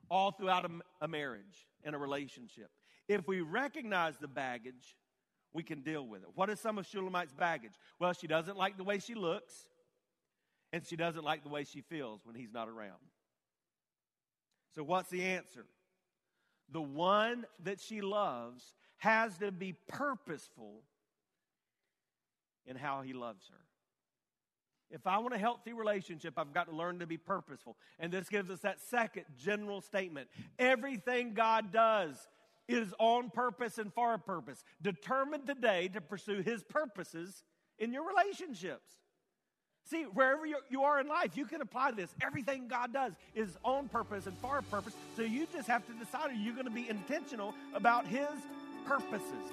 all 0.09 0.31
throughout 0.31 0.65
a, 0.65 0.69
a, 1.01 1.07
marriage 1.07 1.67
and 1.83 1.95
a 1.95 1.97
relationship. 1.97 2.69
If 3.07 3.27
we 3.27 3.41
recognize 3.41 4.17
the 4.17 4.27
baggage, 4.27 4.95
we 5.53 5.63
can 5.63 5.81
deal 5.81 6.05
with 6.05 6.23
it. 6.23 6.29
What 6.35 6.49
is 6.49 6.59
some 6.59 6.77
of 6.77 6.85
Shulamite's 6.85 7.33
baggage? 7.33 7.73
Well, 7.99 8.13
she 8.13 8.27
doesn't 8.27 8.57
like 8.57 8.77
the 8.77 8.83
way 8.83 8.99
she 8.99 9.13
looks, 9.13 9.53
and 10.71 10.85
she 10.85 10.95
doesn't 10.95 11.23
like 11.23 11.43
the 11.43 11.49
way 11.49 11.63
she 11.63 11.81
feels 11.81 12.21
when 12.25 12.35
he's 12.35 12.51
not 12.51 12.67
around. 12.67 12.97
So, 14.75 14.83
what's 14.83 15.09
the 15.09 15.23
answer? 15.23 15.65
The 16.71 16.81
one 16.81 17.45
that 17.63 17.79
she 17.79 18.01
loves 18.01 18.63
has 18.97 19.37
to 19.39 19.51
be 19.51 19.75
purposeful 19.87 20.81
in 22.65 22.75
how 22.75 23.01
he 23.01 23.13
loves 23.13 23.47
her. 23.49 23.59
If 24.89 25.07
I 25.07 25.17
want 25.17 25.33
a 25.33 25.39
healthy 25.39 25.73
relationship, 25.73 26.35
I've 26.37 26.53
got 26.53 26.69
to 26.69 26.75
learn 26.75 26.99
to 26.99 27.07
be 27.07 27.17
purposeful. 27.17 27.77
And 27.99 28.11
this 28.11 28.29
gives 28.29 28.49
us 28.49 28.59
that 28.59 28.79
second 28.79 29.25
general 29.37 29.81
statement. 29.81 30.29
Everything 30.59 31.33
God 31.33 31.71
does 31.71 32.15
is 32.67 32.93
on 32.99 33.29
purpose 33.29 33.77
and 33.77 33.93
for 33.93 34.13
a 34.13 34.19
purpose. 34.19 34.63
Determined 34.81 35.47
today 35.47 35.89
to 35.89 36.01
pursue 36.01 36.41
his 36.41 36.63
purposes 36.63 37.43
in 37.79 37.91
your 37.91 38.07
relationships. 38.07 38.91
See, 39.85 40.03
wherever 40.03 40.45
you 40.45 40.83
are 40.83 40.99
in 40.99 41.07
life, 41.07 41.35
you 41.35 41.45
can 41.45 41.61
apply 41.61 41.91
this. 41.91 42.13
Everything 42.21 42.67
God 42.67 42.93
does 42.93 43.13
is 43.35 43.57
on 43.63 43.89
purpose 43.89 44.27
and 44.27 44.37
for 44.37 44.57
a 44.57 44.63
purpose. 44.63 44.93
So 45.15 45.23
you 45.23 45.45
just 45.53 45.67
have 45.67 45.85
to 45.87 45.93
decide 45.93 46.31
are 46.31 46.33
you 46.33 46.53
going 46.53 46.65
to 46.65 46.71
be 46.71 46.89
intentional 46.89 47.53
about 47.73 48.07
his 48.07 48.29
purposes? 48.85 49.51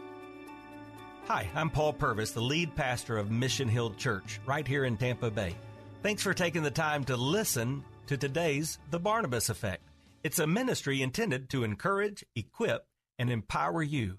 Hi, 1.26 1.48
I'm 1.54 1.68
Paul 1.68 1.92
Purvis, 1.92 2.30
the 2.30 2.40
lead 2.40 2.74
pastor 2.74 3.18
of 3.18 3.30
Mission 3.30 3.68
Hill 3.68 3.90
Church 3.94 4.40
right 4.46 4.66
here 4.66 4.84
in 4.84 4.96
Tampa 4.96 5.30
Bay. 5.30 5.54
Thanks 6.02 6.22
for 6.22 6.32
taking 6.32 6.62
the 6.62 6.70
time 6.70 7.04
to 7.04 7.16
listen 7.16 7.84
to 8.06 8.16
today's 8.16 8.78
The 8.90 8.98
Barnabas 8.98 9.48
Effect. 9.48 9.82
It's 10.24 10.38
a 10.38 10.46
ministry 10.46 11.02
intended 11.02 11.50
to 11.50 11.64
encourage, 11.64 12.24
equip, 12.34 12.86
and 13.18 13.30
empower 13.30 13.82
you. 13.82 14.18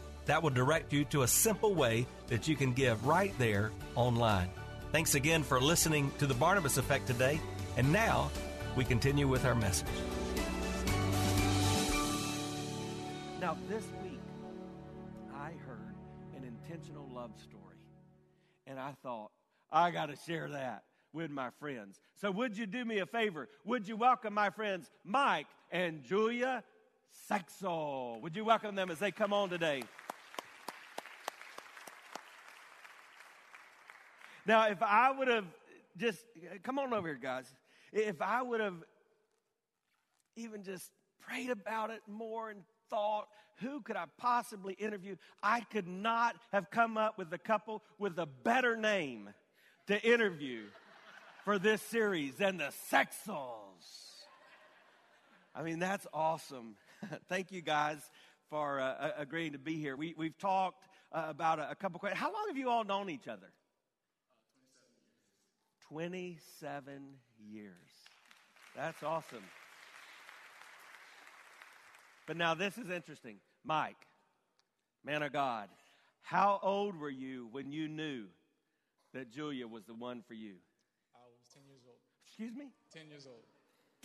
That 0.25 0.43
will 0.43 0.49
direct 0.49 0.93
you 0.93 1.05
to 1.05 1.23
a 1.23 1.27
simple 1.27 1.73
way 1.73 2.05
that 2.27 2.47
you 2.47 2.55
can 2.55 2.73
give 2.73 3.05
right 3.05 3.33
there 3.37 3.71
online. 3.95 4.49
Thanks 4.91 5.15
again 5.15 5.43
for 5.43 5.59
listening 5.59 6.11
to 6.19 6.27
The 6.27 6.33
Barnabas 6.33 6.77
Effect 6.77 7.07
today. 7.07 7.39
And 7.77 7.91
now 7.91 8.29
we 8.75 8.83
continue 8.83 9.27
with 9.27 9.45
our 9.45 9.55
message. 9.55 9.87
Now, 13.39 13.57
this 13.67 13.85
week, 14.03 14.19
I 15.33 15.51
heard 15.65 15.95
an 16.37 16.43
intentional 16.43 17.09
love 17.13 17.31
story. 17.41 17.61
And 18.67 18.79
I 18.79 18.93
thought, 19.01 19.31
I 19.71 19.91
got 19.91 20.07
to 20.07 20.15
share 20.27 20.49
that 20.49 20.83
with 21.13 21.31
my 21.31 21.49
friends. 21.59 21.99
So, 22.15 22.29
would 22.31 22.57
you 22.57 22.65
do 22.65 22.85
me 22.85 22.99
a 22.99 23.05
favor? 23.05 23.49
Would 23.65 23.87
you 23.87 23.95
welcome 23.95 24.33
my 24.33 24.49
friends 24.51 24.91
Mike 25.03 25.47
and 25.71 26.03
Julia 26.03 26.63
Sexol? 27.29 28.21
Would 28.21 28.35
you 28.35 28.45
welcome 28.45 28.75
them 28.75 28.91
as 28.91 28.99
they 28.99 29.11
come 29.11 29.33
on 29.33 29.49
today? 29.49 29.83
Now, 34.51 34.67
if 34.67 34.83
I 34.83 35.09
would 35.17 35.29
have 35.29 35.45
just, 35.95 36.19
come 36.63 36.77
on 36.77 36.93
over 36.93 37.07
here, 37.07 37.15
guys. 37.15 37.45
If 37.93 38.21
I 38.21 38.41
would 38.41 38.59
have 38.59 38.83
even 40.35 40.63
just 40.63 40.91
prayed 41.21 41.49
about 41.49 41.89
it 41.89 42.01
more 42.05 42.49
and 42.49 42.63
thought, 42.89 43.29
who 43.61 43.79
could 43.79 43.95
I 43.95 44.07
possibly 44.17 44.73
interview? 44.73 45.15
I 45.41 45.61
could 45.61 45.87
not 45.87 46.35
have 46.51 46.69
come 46.69 46.97
up 46.97 47.17
with 47.17 47.31
a 47.31 47.37
couple 47.37 47.81
with 47.97 48.19
a 48.19 48.25
better 48.25 48.75
name 48.75 49.29
to 49.87 49.97
interview 50.03 50.63
for 51.45 51.57
this 51.57 51.81
series 51.83 52.35
than 52.35 52.57
the 52.57 52.73
Sexals. 52.91 54.17
I 55.55 55.63
mean, 55.63 55.79
that's 55.79 56.07
awesome. 56.13 56.75
Thank 57.29 57.53
you 57.53 57.61
guys 57.61 57.99
for 58.49 58.81
uh, 58.81 59.11
agreeing 59.17 59.53
to 59.53 59.59
be 59.59 59.77
here. 59.77 59.95
We, 59.95 60.13
we've 60.17 60.37
talked 60.37 60.83
uh, 61.13 61.27
about 61.29 61.59
a, 61.59 61.71
a 61.71 61.75
couple 61.75 62.01
questions. 62.01 62.19
How 62.19 62.33
long 62.33 62.47
have 62.49 62.57
you 62.57 62.69
all 62.69 62.83
known 62.83 63.09
each 63.09 63.29
other? 63.29 63.47
Uh, 65.91 65.93
27 65.93 67.01
years. 67.49 67.73
That's 68.75 69.03
awesome. 69.03 69.43
But 72.27 72.37
now 72.37 72.53
this 72.53 72.77
is 72.77 72.89
interesting. 72.89 73.37
Mike, 73.65 73.97
man 75.03 75.23
of 75.23 75.33
God, 75.33 75.67
how 76.21 76.59
old 76.63 76.97
were 76.97 77.09
you 77.09 77.49
when 77.51 77.71
you 77.71 77.87
knew 77.87 78.25
that 79.13 79.31
Julia 79.31 79.67
was 79.67 79.83
the 79.85 79.93
one 79.93 80.23
for 80.27 80.33
you? 80.33 80.55
I 81.13 81.27
was 81.27 81.43
10 81.53 81.63
years 81.67 81.83
old. 81.85 81.99
Excuse 82.25 82.55
me? 82.55 82.71
10 82.93 83.09
years 83.09 83.27
old. 83.27 83.43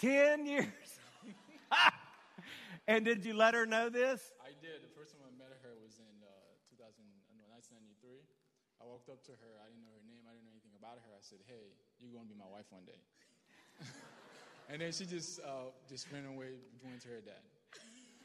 10 0.01 0.47
years. 0.47 0.91
and 2.89 3.05
did 3.05 3.25
you 3.25 3.35
let 3.35 3.55
her 3.55 3.65
know 3.65 3.89
this? 3.89 4.33
I 4.43 4.51
did. 4.61 4.83
The 4.83 4.91
first 4.99 5.15
time 5.15 5.23
I 5.23 5.31
met 5.39 5.55
her 5.63 5.79
was 5.79 6.03
in 6.03 6.17
uh, 6.19 6.75
2000, 6.75 6.99
1993. 7.55 8.27
I 8.83 8.85
walked 8.85 9.07
up 9.07 9.23
to 9.31 9.33
her. 9.39 9.53
I 9.63 9.71
didn't 9.71 9.87
know 9.87 9.95
her 9.95 10.05
name. 10.05 10.27
I 10.27 10.35
didn't 10.35 10.51
know 10.51 10.53
anything 10.53 10.75
about 10.87 10.99
her. 11.05 11.13
I 11.15 11.23
said, 11.23 11.39
hey, 11.47 11.75
you're 12.01 12.13
going 12.13 12.27
to 12.27 12.33
be 12.33 12.39
my 12.39 12.51
wife 12.51 12.67
one 12.71 12.85
day. 12.85 13.01
and 14.71 14.81
then 14.81 14.93
she 14.93 15.05
just, 15.05 15.41
uh, 15.41 15.71
just 15.89 16.07
ran 16.13 16.27
away, 16.27 16.47
went 16.85 17.01
to 17.03 17.09
her 17.09 17.21
dad 17.25 17.43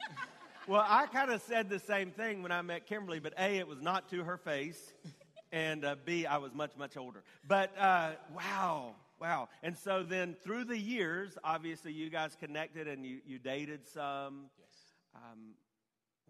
well, 0.68 0.84
I 0.86 1.06
kind 1.06 1.30
of 1.30 1.42
said 1.42 1.68
the 1.68 1.78
same 1.78 2.10
thing 2.10 2.42
when 2.42 2.52
I 2.52 2.62
met 2.62 2.86
Kimberly, 2.86 3.20
but 3.20 3.34
A, 3.38 3.58
it 3.58 3.66
was 3.66 3.80
not 3.80 4.08
to 4.10 4.24
her 4.24 4.36
face, 4.36 4.92
and 5.52 5.84
uh, 5.84 5.96
B, 6.04 6.26
I 6.26 6.38
was 6.38 6.52
much, 6.54 6.72
much 6.76 6.96
older. 6.96 7.22
But 7.46 7.76
uh, 7.78 8.12
wow, 8.34 8.94
wow. 9.20 9.48
And 9.62 9.76
so 9.76 10.02
then 10.02 10.36
through 10.42 10.64
the 10.64 10.78
years, 10.78 11.38
obviously 11.44 11.92
you 11.92 12.10
guys 12.10 12.36
connected 12.38 12.88
and 12.88 13.04
you, 13.04 13.20
you 13.26 13.38
dated 13.38 13.86
some. 13.86 14.46
Yes. 14.58 14.68
Um, 15.14 15.54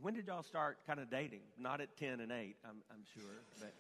when 0.01 0.15
did 0.15 0.27
y'all 0.27 0.43
start 0.43 0.79
kind 0.87 0.99
of 0.99 1.11
dating? 1.11 1.43
Not 1.59 1.81
at 1.81 1.97
10 1.97 2.21
and 2.21 2.33
8, 2.33 2.57
I'm, 2.65 2.83
I'm 2.91 3.05
sure. 3.15 3.43
But. 3.59 3.75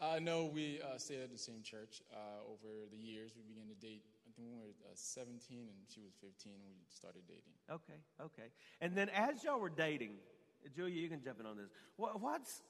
Uh, 0.00 0.18
no, 0.18 0.46
we 0.46 0.80
uh, 0.80 0.96
stayed 0.96 1.20
at 1.20 1.30
the 1.30 1.38
same 1.38 1.62
church. 1.62 2.02
Uh, 2.10 2.40
over 2.48 2.88
the 2.90 2.96
years, 2.96 3.32
we 3.36 3.42
began 3.42 3.68
to 3.68 3.74
date 3.74 4.02
I 4.30 4.32
think 4.32 4.48
we 4.48 4.58
were 4.58 4.74
uh, 4.86 4.94
17 4.94 5.58
and 5.58 5.76
she 5.92 6.00
was 6.00 6.12
15 6.20 6.52
we 6.64 6.72
started 6.88 7.22
dating. 7.26 7.52
Okay, 7.70 7.98
okay. 8.20 8.48
And 8.80 8.94
then 8.94 9.08
as 9.10 9.42
y'all 9.42 9.58
were 9.58 9.68
dating, 9.68 10.12
Julia, 10.74 10.94
you 10.94 11.08
can 11.08 11.22
jump 11.22 11.40
in 11.40 11.46
on 11.46 11.56
this. 11.56 11.70
What, 11.96 12.20
what's, 12.20 12.62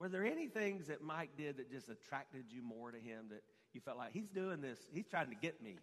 were 0.00 0.08
there 0.08 0.24
any 0.24 0.48
things 0.48 0.86
that 0.86 1.02
Mike 1.02 1.30
did 1.36 1.58
that 1.58 1.70
just 1.70 1.88
attracted 1.90 2.44
you 2.48 2.62
more 2.62 2.90
to 2.90 2.98
him 2.98 3.26
that 3.30 3.42
you 3.72 3.80
felt 3.80 3.98
like 3.98 4.12
he's 4.12 4.28
doing 4.28 4.60
this, 4.60 4.78
he's 4.92 5.06
trying 5.06 5.28
to 5.28 5.36
get 5.36 5.62
me? 5.62 5.76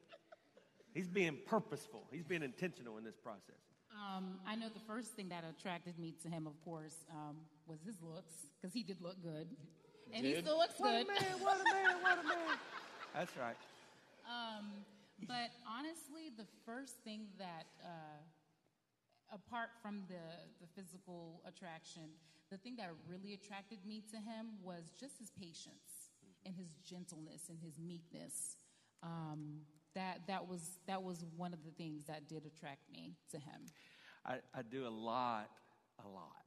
He's 0.94 1.08
being 1.08 1.38
purposeful, 1.46 2.08
he's 2.12 2.26
being 2.26 2.44
intentional 2.44 2.98
in 2.98 3.04
this 3.04 3.16
process. 3.16 3.62
Um, 3.94 4.40
I 4.48 4.56
know 4.56 4.68
the 4.68 4.86
first 4.88 5.12
thing 5.12 5.30
that 5.30 5.44
attracted 5.48 5.98
me 6.00 6.14
to 6.24 6.30
him, 6.30 6.48
of 6.48 6.60
course, 6.66 6.96
um, 7.12 7.38
was 7.68 7.80
his 7.86 7.96
looks, 8.02 8.34
because 8.60 8.74
he 8.74 8.84
did 8.84 9.00
look 9.00 9.22
good. 9.22 9.48
And 10.14 10.24
did? 10.24 10.36
he 10.36 10.42
still 10.42 10.58
looks 10.58 10.76
what 10.78 10.92
good. 10.92 11.08
What 11.08 11.20
a 11.20 11.24
man, 11.24 11.42
what 11.42 11.58
a 11.58 11.74
man, 11.74 11.96
what 12.02 12.20
a 12.20 12.28
man. 12.28 12.58
That's 13.16 13.36
right. 13.38 13.58
Um, 14.28 14.72
but 15.28 15.50
honestly, 15.66 16.32
the 16.36 16.46
first 16.66 16.96
thing 17.04 17.28
that, 17.40 17.66
uh, 17.84 18.22
apart 19.34 19.70
from 19.82 20.04
the, 20.08 20.22
the 20.62 20.68
physical 20.76 21.42
attraction, 21.48 22.04
the 22.52 22.58
thing 22.58 22.76
that 22.78 22.92
really 23.10 23.34
attracted 23.34 23.80
me 23.86 24.04
to 24.12 24.18
him 24.18 24.60
was 24.64 24.94
just 25.00 25.20
his 25.20 25.32
patience 25.32 26.12
and 26.46 26.56
his 26.56 26.76
gentleness 26.88 27.50
and 27.50 27.58
his 27.60 27.80
meekness. 27.80 28.56
Um, 29.04 29.62
that, 29.96 30.22
that, 30.28 30.48
was, 30.48 30.80
that 30.88 31.02
was 31.02 31.26
one 31.36 31.54
of 31.54 31.64
the 31.66 31.72
things 31.72 32.06
that 32.06 32.28
did 32.28 32.46
attract 32.46 32.90
me 32.92 33.16
to 33.32 33.38
him. 33.38 33.66
I, 34.26 34.36
I 34.54 34.62
do 34.62 34.88
a 34.88 34.90
lot, 34.90 35.50
a 36.06 36.08
lot 36.08 36.46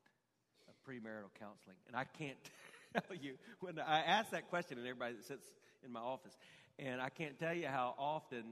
of 0.68 0.74
premarital 0.86 1.34
counseling. 1.38 1.76
And 1.88 1.96
I 1.96 2.04
can't 2.04 2.36
tell 2.94 3.16
you, 3.16 3.34
when 3.60 3.78
I 3.78 4.00
ask 4.00 4.30
that 4.30 4.48
question, 4.48 4.78
and 4.78 4.86
everybody 4.86 5.14
that 5.14 5.24
sits 5.24 5.46
in 5.84 5.92
my 5.92 6.00
office, 6.00 6.36
and 6.78 7.00
I 7.00 7.08
can't 7.08 7.38
tell 7.38 7.54
you 7.54 7.66
how 7.68 7.94
often 7.98 8.44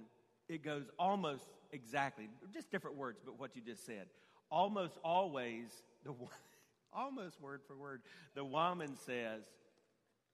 it 0.48 0.62
goes 0.62 0.84
almost 0.98 1.44
exactly, 1.72 2.28
just 2.52 2.70
different 2.70 2.96
words, 2.96 3.20
but 3.24 3.38
what 3.38 3.56
you 3.56 3.62
just 3.62 3.84
said. 3.84 4.06
Almost 4.50 4.98
always, 5.04 5.66
the 6.04 6.12
almost 6.92 7.40
word 7.40 7.60
for 7.66 7.76
word, 7.76 8.02
the 8.34 8.44
woman 8.44 8.96
says, 9.06 9.42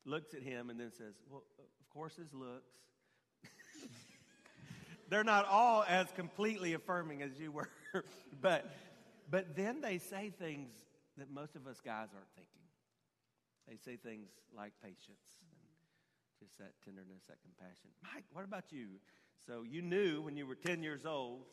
looks 0.05 0.35
at 0.35 0.43
him 0.43 0.71
and 0.71 0.79
then 0.79 0.93
says, 0.97 1.15
Well, 1.31 1.43
of 1.59 1.91
course, 1.91 2.17
his 2.17 2.33
looks. 2.33 2.71
They're 5.09 5.25
not 5.25 5.47
all 5.47 5.85
as 5.89 6.07
completely 6.13 6.75
affirming 6.75 7.23
as 7.23 7.39
you 7.39 7.53
were, 7.53 7.71
but, 8.41 8.71
but 9.31 9.57
then 9.57 9.81
they 9.81 9.99
say 9.99 10.33
things 10.39 10.71
that 11.19 11.31
most 11.31 11.57
of 11.57 11.67
us 11.67 11.81
guys 11.85 12.09
aren't 12.15 12.35
thinking. 12.35 12.64
They 13.69 13.77
say 13.77 13.97
things 13.97 14.29
like 14.57 14.73
patience 14.83 15.41
and 15.41 15.51
just 16.39 16.59
that 16.59 16.73
tenderness, 16.85 17.25
that 17.29 17.39
compassion. 17.41 17.91
Mike, 18.03 18.25
what 18.33 18.45
about 18.45 18.71
you? 18.71 19.01
So 19.47 19.63
you 19.63 19.83
knew 19.83 20.21
when 20.23 20.37
you 20.37 20.47
were 20.47 20.55
10 20.55 20.83
years 20.83 21.07
old, 21.07 21.47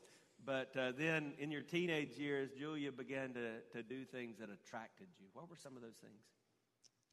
but 0.46 0.76
uh, 0.76 0.92
then 0.98 1.34
in 1.38 1.52
your 1.52 1.62
teenage 1.62 2.18
years, 2.18 2.50
Julia 2.58 2.92
began 2.92 3.34
to, 3.34 3.62
to 3.72 3.84
do 3.84 4.06
things 4.06 4.38
that 4.40 4.50
attracted 4.50 5.08
you. 5.20 5.28
What 5.34 5.50
were 5.50 5.56
some 5.56 5.76
of 5.76 5.82
those 5.82 5.98
things? 6.02 6.24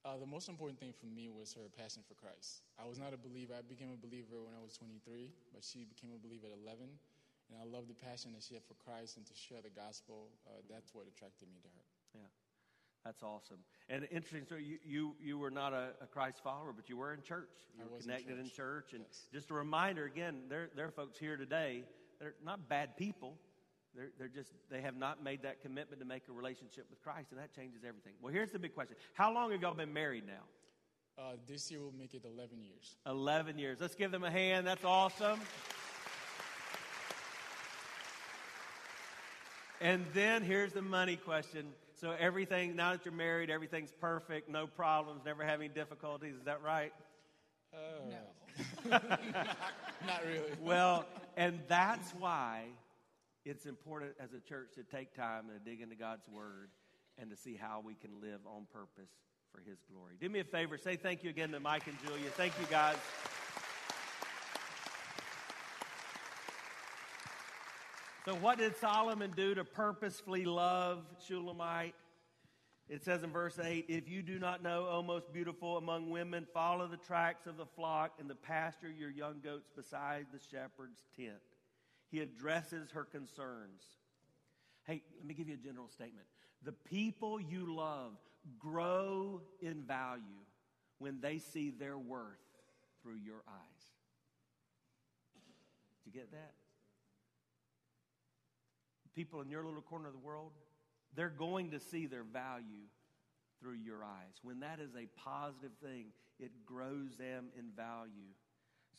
Uh, 0.06 0.16
the 0.16 0.26
most 0.26 0.48
important 0.48 0.78
thing 0.78 0.94
for 0.94 1.06
me 1.10 1.28
was 1.28 1.52
her 1.52 1.68
passion 1.76 2.00
for 2.06 2.14
Christ. 2.14 2.62
I 2.78 2.86
was 2.86 2.96
not 2.96 3.12
a 3.12 3.20
believer. 3.20 3.52
I 3.58 3.66
became 3.66 3.90
a 3.92 4.00
believer 4.00 4.40
when 4.40 4.54
I 4.54 4.62
was 4.62 4.78
23, 4.78 5.34
but 5.52 5.60
she 5.66 5.84
became 5.84 6.14
a 6.14 6.20
believer 6.22 6.46
at 6.46 6.56
11. 6.56 6.88
And 7.50 7.54
I 7.58 7.66
love 7.66 7.88
the 7.90 7.98
passion 7.98 8.32
that 8.32 8.44
she 8.44 8.54
had 8.54 8.64
for 8.64 8.78
Christ 8.78 9.18
and 9.18 9.26
to 9.26 9.34
share 9.34 9.60
the 9.60 9.74
gospel. 9.74 10.30
Uh, 10.46 10.62
that's 10.70 10.94
what 10.94 11.10
attracted 11.10 11.50
me 11.50 11.58
to 11.60 11.68
her. 11.68 11.84
Yeah, 12.14 12.30
that's 13.04 13.22
awesome. 13.22 13.58
And 13.88 14.06
interesting, 14.10 14.44
so 14.48 14.56
you, 14.56 14.78
you, 14.84 15.14
you 15.20 15.38
were 15.38 15.50
not 15.50 15.72
a, 15.72 15.90
a 16.02 16.06
Christ 16.06 16.40
follower, 16.44 16.72
but 16.74 16.88
you 16.88 16.96
were 16.96 17.14
in 17.14 17.22
church. 17.22 17.48
You 17.76 17.84
I 17.84 17.86
were 17.88 17.96
was 17.96 18.04
in 18.04 18.10
connected 18.10 18.38
in 18.38 18.44
church. 18.46 18.56
church. 18.56 18.92
And 18.94 19.04
Yes. 19.06 19.22
just 19.32 19.50
a 19.50 19.54
reminder 19.54 20.04
again, 20.04 20.42
there, 20.48 20.68
there 20.76 20.86
are 20.86 20.90
folks 20.90 21.18
here 21.18 21.36
today, 21.36 21.84
they're 22.20 22.34
not 22.44 22.68
bad 22.68 22.96
people. 22.96 23.34
They're, 23.94 24.10
they're 24.18 24.28
just, 24.28 24.50
they 24.70 24.82
have 24.82 24.96
not 24.96 25.22
made 25.24 25.42
that 25.42 25.62
commitment 25.62 26.00
to 26.00 26.06
make 26.06 26.24
a 26.28 26.32
relationship 26.32 26.86
with 26.90 27.00
Christ, 27.02 27.28
and 27.30 27.40
that 27.40 27.54
changes 27.54 27.80
everything. 27.86 28.12
Well, 28.20 28.32
here's 28.32 28.50
the 28.50 28.58
big 28.58 28.74
question 28.74 28.96
How 29.14 29.32
long 29.32 29.50
have 29.52 29.62
y'all 29.62 29.74
been 29.74 29.92
married 29.94 30.24
now? 30.26 30.42
Uh, 31.22 31.32
this 31.48 31.70
year 31.70 31.80
will 31.80 31.94
make 31.98 32.14
it 32.14 32.22
11 32.24 32.62
years. 32.62 32.96
11 33.06 33.58
years. 33.58 33.78
Let's 33.80 33.94
give 33.96 34.10
them 34.12 34.22
a 34.22 34.30
hand. 34.30 34.66
That's 34.66 34.84
awesome. 34.84 35.40
And 39.80 40.04
then 40.12 40.42
here's 40.42 40.72
the 40.72 40.82
money 40.82 41.16
question. 41.16 41.66
So, 42.00 42.14
everything, 42.16 42.76
now 42.76 42.92
that 42.92 43.04
you're 43.04 43.12
married, 43.12 43.50
everything's 43.50 43.90
perfect, 43.90 44.48
no 44.48 44.68
problems, 44.68 45.22
never 45.24 45.44
having 45.44 45.72
difficulties. 45.72 46.36
Is 46.36 46.44
that 46.44 46.62
right? 46.62 46.92
Oh. 47.74 48.08
No. 48.08 48.98
Not 50.06 50.24
really. 50.24 50.52
Well, 50.60 51.06
and 51.36 51.58
that's 51.66 52.12
why 52.12 52.66
it's 53.44 53.66
important 53.66 54.12
as 54.20 54.32
a 54.32 54.38
church 54.38 54.68
to 54.76 54.84
take 54.84 55.12
time 55.12 55.46
and 55.50 55.58
to 55.58 55.70
dig 55.70 55.80
into 55.80 55.96
God's 55.96 56.28
Word 56.28 56.70
and 57.18 57.30
to 57.30 57.36
see 57.36 57.56
how 57.60 57.82
we 57.84 57.94
can 57.94 58.20
live 58.20 58.40
on 58.46 58.66
purpose 58.72 59.10
for 59.52 59.60
His 59.68 59.78
glory. 59.92 60.14
Do 60.20 60.28
me 60.28 60.38
a 60.38 60.44
favor, 60.44 60.78
say 60.78 60.94
thank 60.94 61.24
you 61.24 61.30
again 61.30 61.50
to 61.50 61.58
Mike 61.58 61.88
and 61.88 61.96
Julia. 62.06 62.30
Thank 62.30 62.52
you, 62.60 62.66
guys. 62.70 62.96
So, 68.28 68.34
what 68.34 68.58
did 68.58 68.76
Solomon 68.76 69.32
do 69.34 69.54
to 69.54 69.64
purposefully 69.64 70.44
love 70.44 71.02
Shulamite? 71.26 71.94
It 72.86 73.02
says 73.02 73.22
in 73.22 73.30
verse 73.30 73.58
8 73.58 73.86
If 73.88 74.06
you 74.06 74.20
do 74.20 74.38
not 74.38 74.62
know, 74.62 74.86
O 74.90 75.02
most 75.02 75.32
beautiful 75.32 75.78
among 75.78 76.10
women, 76.10 76.46
follow 76.52 76.86
the 76.86 76.98
tracks 76.98 77.46
of 77.46 77.56
the 77.56 77.64
flock 77.64 78.12
and 78.20 78.28
the 78.28 78.34
pasture 78.34 78.90
your 78.90 79.08
young 79.08 79.36
goats 79.42 79.70
beside 79.74 80.26
the 80.30 80.38
shepherd's 80.38 81.04
tent. 81.16 81.40
He 82.10 82.20
addresses 82.20 82.90
her 82.90 83.04
concerns. 83.04 83.80
Hey, 84.84 85.00
let 85.16 85.26
me 85.26 85.32
give 85.32 85.48
you 85.48 85.54
a 85.54 85.66
general 85.66 85.88
statement. 85.88 86.26
The 86.64 86.72
people 86.72 87.40
you 87.40 87.74
love 87.74 88.12
grow 88.58 89.40
in 89.62 89.84
value 89.84 90.44
when 90.98 91.22
they 91.22 91.38
see 91.38 91.70
their 91.70 91.96
worth 91.96 92.36
through 93.02 93.20
your 93.24 93.42
eyes. 93.48 93.84
Did 96.04 96.12
you 96.12 96.20
get 96.20 96.30
that? 96.32 96.57
People 99.18 99.40
in 99.40 99.50
your 99.50 99.64
little 99.64 99.82
corner 99.82 100.06
of 100.06 100.12
the 100.12 100.20
world, 100.20 100.52
they're 101.16 101.28
going 101.28 101.72
to 101.72 101.80
see 101.80 102.06
their 102.06 102.22
value 102.22 102.86
through 103.60 103.74
your 103.74 104.04
eyes. 104.04 104.36
When 104.42 104.60
that 104.60 104.78
is 104.78 104.90
a 104.94 105.08
positive 105.18 105.72
thing, 105.82 106.12
it 106.38 106.52
grows 106.64 107.16
them 107.18 107.46
in 107.58 107.72
value. 107.76 108.30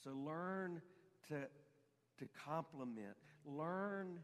So 0.04 0.10
learn 0.10 0.82
to, 1.30 1.36
to 1.38 2.30
compliment, 2.46 3.16
learn 3.46 4.20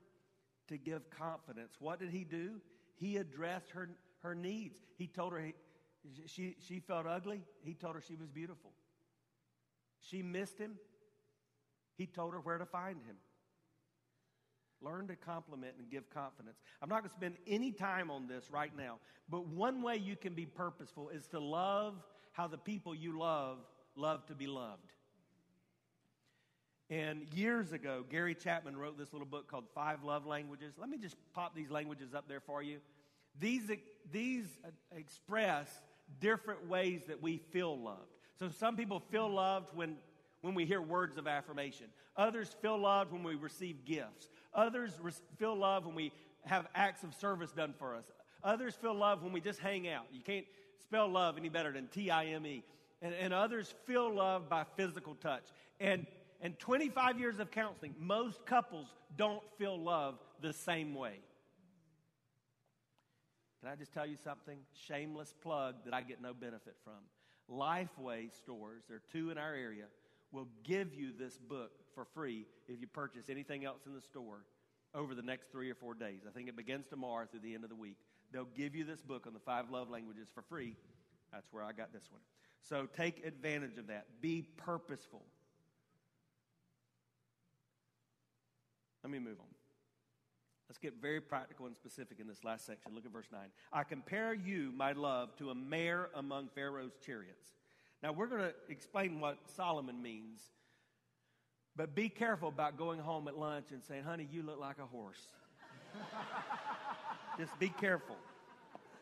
to 0.67 0.77
give 0.77 1.09
confidence. 1.09 1.75
What 1.79 2.01
did 2.01 2.09
he 2.09 2.25
do? 2.25 2.59
He 2.95 3.15
addressed 3.15 3.69
her, 3.69 3.89
her 4.21 4.35
needs. 4.35 4.81
He 4.97 5.07
told 5.07 5.31
her 5.31 5.39
he, 5.39 5.53
she, 6.25 6.57
she 6.67 6.81
felt 6.81 7.07
ugly. 7.07 7.41
He 7.63 7.73
told 7.73 7.95
her 7.95 8.01
she 8.05 8.17
was 8.17 8.27
beautiful. 8.27 8.71
She 10.01 10.21
missed 10.21 10.59
him. 10.59 10.73
He 11.95 12.05
told 12.05 12.33
her 12.33 12.41
where 12.41 12.57
to 12.57 12.65
find 12.65 12.97
him. 12.97 13.15
Learn 14.81 15.07
to 15.07 15.15
compliment 15.15 15.73
and 15.79 15.89
give 15.89 16.09
confidence. 16.09 16.57
I'm 16.81 16.89
not 16.89 16.99
going 16.99 17.09
to 17.09 17.15
spend 17.15 17.35
any 17.47 17.71
time 17.71 18.11
on 18.11 18.27
this 18.27 18.51
right 18.51 18.75
now, 18.77 18.99
but 19.29 19.47
one 19.47 19.81
way 19.81 19.95
you 19.97 20.15
can 20.15 20.33
be 20.33 20.45
purposeful 20.45 21.09
is 21.09 21.27
to 21.27 21.39
love 21.39 21.95
how 22.33 22.47
the 22.47 22.57
people 22.57 22.93
you 22.93 23.17
love 23.17 23.59
love 23.95 24.25
to 24.27 24.35
be 24.35 24.47
loved. 24.47 24.91
And 26.89 27.25
years 27.33 27.71
ago, 27.71 28.03
Gary 28.09 28.35
Chapman 28.35 28.77
wrote 28.77 28.97
this 28.97 29.11
little 29.11 29.25
book 29.25 29.49
called 29.49 29.65
Five 29.73 30.03
Love 30.03 30.25
Languages. 30.25 30.73
Let 30.77 30.89
me 30.89 30.97
just 30.97 31.15
pop 31.33 31.55
these 31.55 31.71
languages 31.71 32.13
up 32.13 32.27
there 32.27 32.41
for 32.41 32.61
you. 32.61 32.77
These, 33.39 33.71
these 34.11 34.45
express 34.95 35.67
different 36.19 36.67
ways 36.67 37.01
that 37.07 37.21
we 37.21 37.37
feel 37.37 37.77
loved. 37.79 38.11
So 38.37 38.49
some 38.49 38.75
people 38.75 39.01
feel 39.11 39.29
loved 39.29 39.67
when, 39.73 39.95
when 40.45 40.53
we 40.53 40.65
hear 40.65 40.79
words 40.79 41.17
of 41.17 41.27
affirmation. 41.27 41.87
Others 42.15 42.55
feel 42.61 42.77
loved 42.77 43.11
when 43.11 43.23
we 43.23 43.33
receive 43.33 43.83
gifts. 43.83 44.29
Others 44.53 44.91
re- 45.01 45.11
feel 45.37 45.55
love 45.55 45.85
when 45.87 45.95
we 45.95 46.11
have 46.43 46.67
acts 46.75 47.03
of 47.03 47.15
service 47.15 47.51
done 47.51 47.73
for 47.79 47.95
us. 47.95 48.05
Others 48.43 48.75
feel 48.75 48.93
love 48.93 49.23
when 49.23 49.33
we 49.33 49.41
just 49.41 49.59
hang 49.59 49.87
out. 49.87 50.05
You 50.13 50.21
can't 50.21 50.45
spell 50.83 51.07
love 51.07 51.37
any 51.37 51.49
better 51.49 51.71
than 51.71 51.87
T 51.87 52.11
I 52.11 52.25
M 52.27 52.45
E. 52.45 52.63
And, 53.01 53.13
and 53.15 53.33
others 53.33 53.73
feel 53.85 54.13
love 54.13 54.47
by 54.47 54.65
physical 54.77 55.15
touch. 55.15 55.43
And 55.79 56.05
and 56.41 56.59
25 56.59 57.19
years 57.19 57.39
of 57.39 57.49
counseling, 57.49 57.95
most 57.99 58.45
couples 58.45 58.87
don't 59.17 59.41
feel 59.57 59.79
love 59.79 60.19
the 60.41 60.53
same 60.53 60.93
way. 60.93 61.15
Can 63.61 63.71
I 63.71 63.75
just 63.75 63.93
tell 63.93 64.05
you 64.05 64.17
something? 64.23 64.59
Shameless 64.87 65.33
plug 65.41 65.75
that 65.85 65.93
I 65.95 66.01
get 66.01 66.21
no 66.21 66.35
benefit 66.35 66.75
from. 66.83 66.93
Lifeway 67.49 68.31
stores, 68.31 68.83
there 68.87 68.97
are 68.97 69.03
two 69.11 69.31
in 69.31 69.39
our 69.39 69.55
area, 69.55 69.85
will 70.35 70.47
give 70.63 70.93
you 70.93 71.11
this 71.17 71.37
book 71.37 71.71
for 71.95 72.05
free 72.05 72.45
if 72.67 72.81
you 72.81 72.87
purchase 72.87 73.29
anything 73.29 73.63
else 73.65 73.85
in 73.85 73.93
the 73.93 74.01
store 74.01 74.43
over 74.93 75.15
the 75.15 75.21
next 75.21 75.51
three 75.51 75.71
or 75.71 75.75
four 75.75 75.93
days. 75.93 76.21
I 76.27 76.31
think 76.31 76.49
it 76.49 76.55
begins 76.55 76.87
tomorrow 76.87 77.25
through 77.25 77.39
the 77.39 77.55
end 77.55 77.63
of 77.63 77.69
the 77.69 77.75
week. 77.75 77.97
They'll 78.31 78.47
give 78.55 78.75
you 78.75 78.83
this 78.83 79.01
book 79.01 79.25
on 79.27 79.33
the 79.33 79.39
five 79.39 79.69
love 79.69 79.89
languages 79.89 80.27
for 80.33 80.41
free. 80.41 80.75
That's 81.31 81.47
where 81.51 81.63
I 81.63 81.71
got 81.71 81.93
this 81.93 82.03
one. 82.11 82.21
So 82.61 82.87
take 82.95 83.25
advantage 83.25 83.77
of 83.77 83.87
that. 83.87 84.07
Be 84.21 84.45
purposeful. 84.57 85.21
Let 89.03 89.11
me 89.11 89.19
move 89.19 89.37
on. 89.39 89.55
Let's 90.67 90.79
get 90.79 90.95
very 90.99 91.21
practical 91.21 91.67
and 91.67 91.75
specific 91.75 92.19
in 92.19 92.27
this 92.27 92.43
last 92.43 92.65
section. 92.65 92.93
Look 92.95 93.05
at 93.05 93.11
verse 93.11 93.27
9. 93.31 93.41
I 93.71 93.83
compare 93.83 94.33
you, 94.33 94.71
my 94.75 94.93
love, 94.93 95.35
to 95.37 95.51
a 95.51 95.55
mare 95.55 96.09
among 96.15 96.49
Pharaoh's 96.55 96.97
chariots. 97.05 97.51
Now, 98.03 98.11
we're 98.11 98.27
going 98.27 98.41
to 98.41 98.53
explain 98.69 99.19
what 99.19 99.37
Solomon 99.55 100.01
means, 100.01 100.41
but 101.75 101.95
be 101.95 102.09
careful 102.09 102.49
about 102.49 102.77
going 102.77 102.99
home 102.99 103.27
at 103.27 103.37
lunch 103.37 103.71
and 103.71 103.83
saying, 103.83 104.03
honey, 104.03 104.27
you 104.31 104.43
look 104.43 104.59
like 104.59 104.77
a 104.79 104.85
horse. 104.85 105.21
Just 107.39 107.57
be 107.59 107.69
careful. 107.69 108.15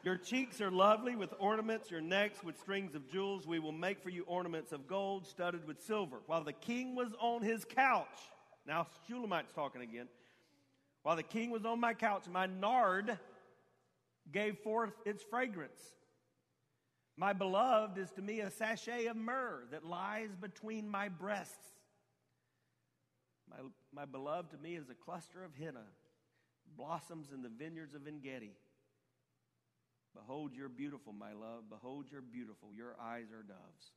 Your 0.03 0.17
cheeks 0.17 0.60
are 0.60 0.71
lovely 0.71 1.15
with 1.15 1.34
ornaments, 1.39 1.89
your 1.89 2.01
necks 2.01 2.43
with 2.43 2.60
strings 2.60 2.93
of 2.93 3.10
jewels. 3.10 3.47
We 3.47 3.60
will 3.60 3.71
make 3.71 4.01
for 4.01 4.10
you 4.10 4.23
ornaments 4.27 4.73
of 4.73 4.86
gold 4.86 5.25
studded 5.25 5.65
with 5.65 5.82
silver. 5.82 6.17
While 6.25 6.43
the 6.43 6.53
king 6.53 6.93
was 6.93 7.13
on 7.21 7.41
his 7.41 7.63
couch, 7.63 8.19
now 8.67 8.88
Shulamite's 9.08 9.53
talking 9.53 9.82
again. 9.82 10.10
While 11.03 11.15
the 11.15 11.23
king 11.23 11.51
was 11.51 11.65
on 11.65 11.79
my 11.79 11.93
couch, 11.93 12.23
my 12.29 12.47
nard 12.47 13.17
gave 14.32 14.58
forth 14.60 14.93
its 15.06 15.23
fragrance. 15.23 15.82
My 17.15 17.34
beloved 17.34 17.97
is 17.97 18.12
to 18.12 18.21
me 18.21 18.39
a 18.39 18.49
sachet 18.49 19.06
of 19.06 19.15
myrrh 19.15 19.65
that 19.71 19.86
lies 19.86 20.36
between 20.39 20.89
my 20.89 21.10
breasts. 21.10 21.67
My, 23.49 23.58
my 23.93 24.06
beloved 24.06 24.52
to 24.52 24.58
me 24.58 24.76
is 24.76 24.89
a 24.89 24.95
cluster 24.95 25.43
of 25.43 25.54
henna, 25.54 25.86
blossoms 26.76 27.28
in 27.34 27.43
the 27.43 27.49
vineyards 27.49 27.93
of 27.93 28.08
Engedi. 28.08 28.54
Behold, 30.15 30.52
you're 30.56 30.69
beautiful, 30.69 31.13
my 31.13 31.34
love. 31.34 31.63
Behold, 31.69 32.06
you're 32.12 32.21
beautiful. 32.21 32.69
Your 32.76 32.95
eyes 33.02 33.32
are 33.32 33.43
doves. 33.43 33.91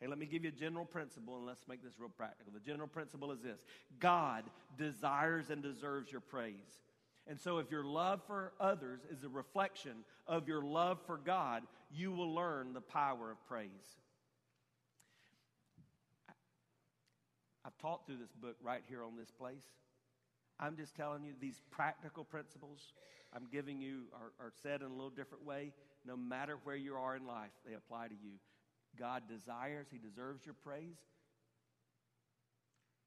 Hey, 0.00 0.06
let 0.06 0.18
me 0.18 0.26
give 0.26 0.42
you 0.42 0.50
a 0.50 0.52
general 0.52 0.84
principle 0.84 1.36
and 1.36 1.46
let's 1.46 1.66
make 1.68 1.82
this 1.82 1.98
real 1.98 2.10
practical. 2.10 2.52
The 2.52 2.60
general 2.60 2.88
principle 2.88 3.32
is 3.32 3.40
this 3.40 3.60
God 3.98 4.44
desires 4.76 5.50
and 5.50 5.62
deserves 5.62 6.10
your 6.10 6.20
praise. 6.20 6.54
And 7.26 7.40
so, 7.40 7.58
if 7.58 7.70
your 7.70 7.84
love 7.84 8.20
for 8.26 8.52
others 8.60 9.00
is 9.10 9.24
a 9.24 9.28
reflection 9.28 10.04
of 10.26 10.46
your 10.46 10.62
love 10.62 10.98
for 11.06 11.16
God, 11.16 11.62
you 11.90 12.12
will 12.12 12.34
learn 12.34 12.74
the 12.74 12.82
power 12.82 13.30
of 13.30 13.46
praise. 13.46 13.70
I've 17.64 17.78
taught 17.78 18.06
through 18.06 18.18
this 18.18 18.32
book 18.32 18.56
right 18.62 18.82
here 18.88 19.02
on 19.02 19.16
this 19.16 19.30
place. 19.30 19.64
I'm 20.60 20.76
just 20.76 20.94
telling 20.94 21.24
you 21.24 21.32
these 21.40 21.62
practical 21.70 22.24
principles 22.24 22.92
I'm 23.34 23.48
giving 23.50 23.80
you 23.80 24.04
are, 24.14 24.46
are 24.46 24.52
said 24.62 24.80
in 24.80 24.86
a 24.86 24.94
little 24.94 25.10
different 25.10 25.44
way. 25.44 25.72
No 26.06 26.16
matter 26.16 26.58
where 26.62 26.76
you 26.76 26.94
are 26.94 27.16
in 27.16 27.26
life, 27.26 27.50
they 27.66 27.74
apply 27.74 28.08
to 28.08 28.14
you. 28.14 28.34
God 28.98 29.22
desires, 29.28 29.88
He 29.90 29.98
deserves 29.98 30.46
your 30.46 30.54
praise. 30.62 30.98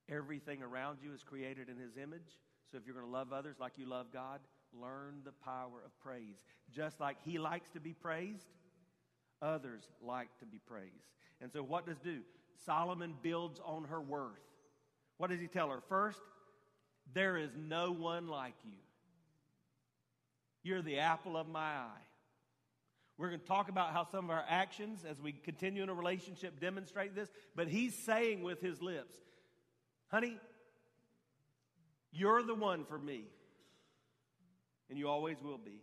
Everything 0.10 0.62
around 0.62 0.98
you 1.02 1.14
is 1.14 1.24
created 1.24 1.70
in 1.70 1.78
His 1.78 1.96
image. 1.98 2.38
So 2.72 2.78
if 2.78 2.86
you're 2.86 2.96
going 2.96 3.08
to 3.08 3.12
love 3.12 3.34
others 3.34 3.56
like 3.60 3.74
you 3.78 3.88
love 3.88 4.08
God, 4.12 4.40
learn 4.74 5.22
the 5.24 5.32
power 5.32 5.82
of 5.86 5.98
praise. 6.00 6.36
Just 6.76 7.00
like 7.00 7.18
He 7.24 7.40
likes 7.40 7.70
to 7.72 7.80
be 7.80 7.94
praised, 7.94 8.46
Others 9.42 9.88
like 10.02 10.30
to 10.40 10.46
be 10.46 10.60
praised. 10.68 10.92
And 11.42 11.52
so, 11.52 11.62
what 11.62 11.86
does 11.86 12.00
do? 12.00 12.22
Solomon 12.66 13.14
builds 13.22 13.60
on 13.64 13.84
her 13.86 14.02
worth. 14.02 14.32
What 15.18 15.30
does 15.30 15.40
he 15.40 15.48
tell 15.48 15.70
her? 15.70 15.82
First, 15.88 16.20
there 17.14 17.38
is 17.38 17.52
no 17.56 17.92
one 17.92 18.28
like 18.28 18.56
you. 18.66 18.78
You're 20.64 20.82
the 20.82 21.00
apple 21.00 21.38
of 21.38 21.48
my 21.48 21.60
eye. 21.60 22.04
We're 23.18 23.30
going 23.30 23.40
to 23.40 23.46
talk 23.46 23.70
about 23.70 23.94
how 23.94 24.06
some 24.06 24.26
of 24.26 24.32
our 24.32 24.44
actions 24.48 25.06
as 25.08 25.20
we 25.22 25.32
continue 25.32 25.82
in 25.82 25.90
a 25.90 25.94
relationship 25.94 26.60
demonstrate 26.60 27.16
this, 27.16 27.30
but 27.56 27.68
he's 27.68 27.96
saying 27.96 28.44
with 28.44 28.60
his 28.62 28.82
lips, 28.82 29.16
honey, 30.10 30.38
you're 32.12 32.44
the 32.44 32.56
one 32.56 32.86
for 32.86 32.98
me, 32.98 33.26
and 34.90 34.98
you 34.98 35.08
always 35.08 35.38
will 35.42 35.58
be. 35.58 35.82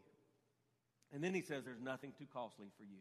And 1.12 1.22
then 1.22 1.34
he 1.34 1.42
says, 1.42 1.64
There's 1.64 1.80
nothing 1.80 2.12
too 2.18 2.26
costly 2.32 2.66
for 2.76 2.82
you. 2.82 2.98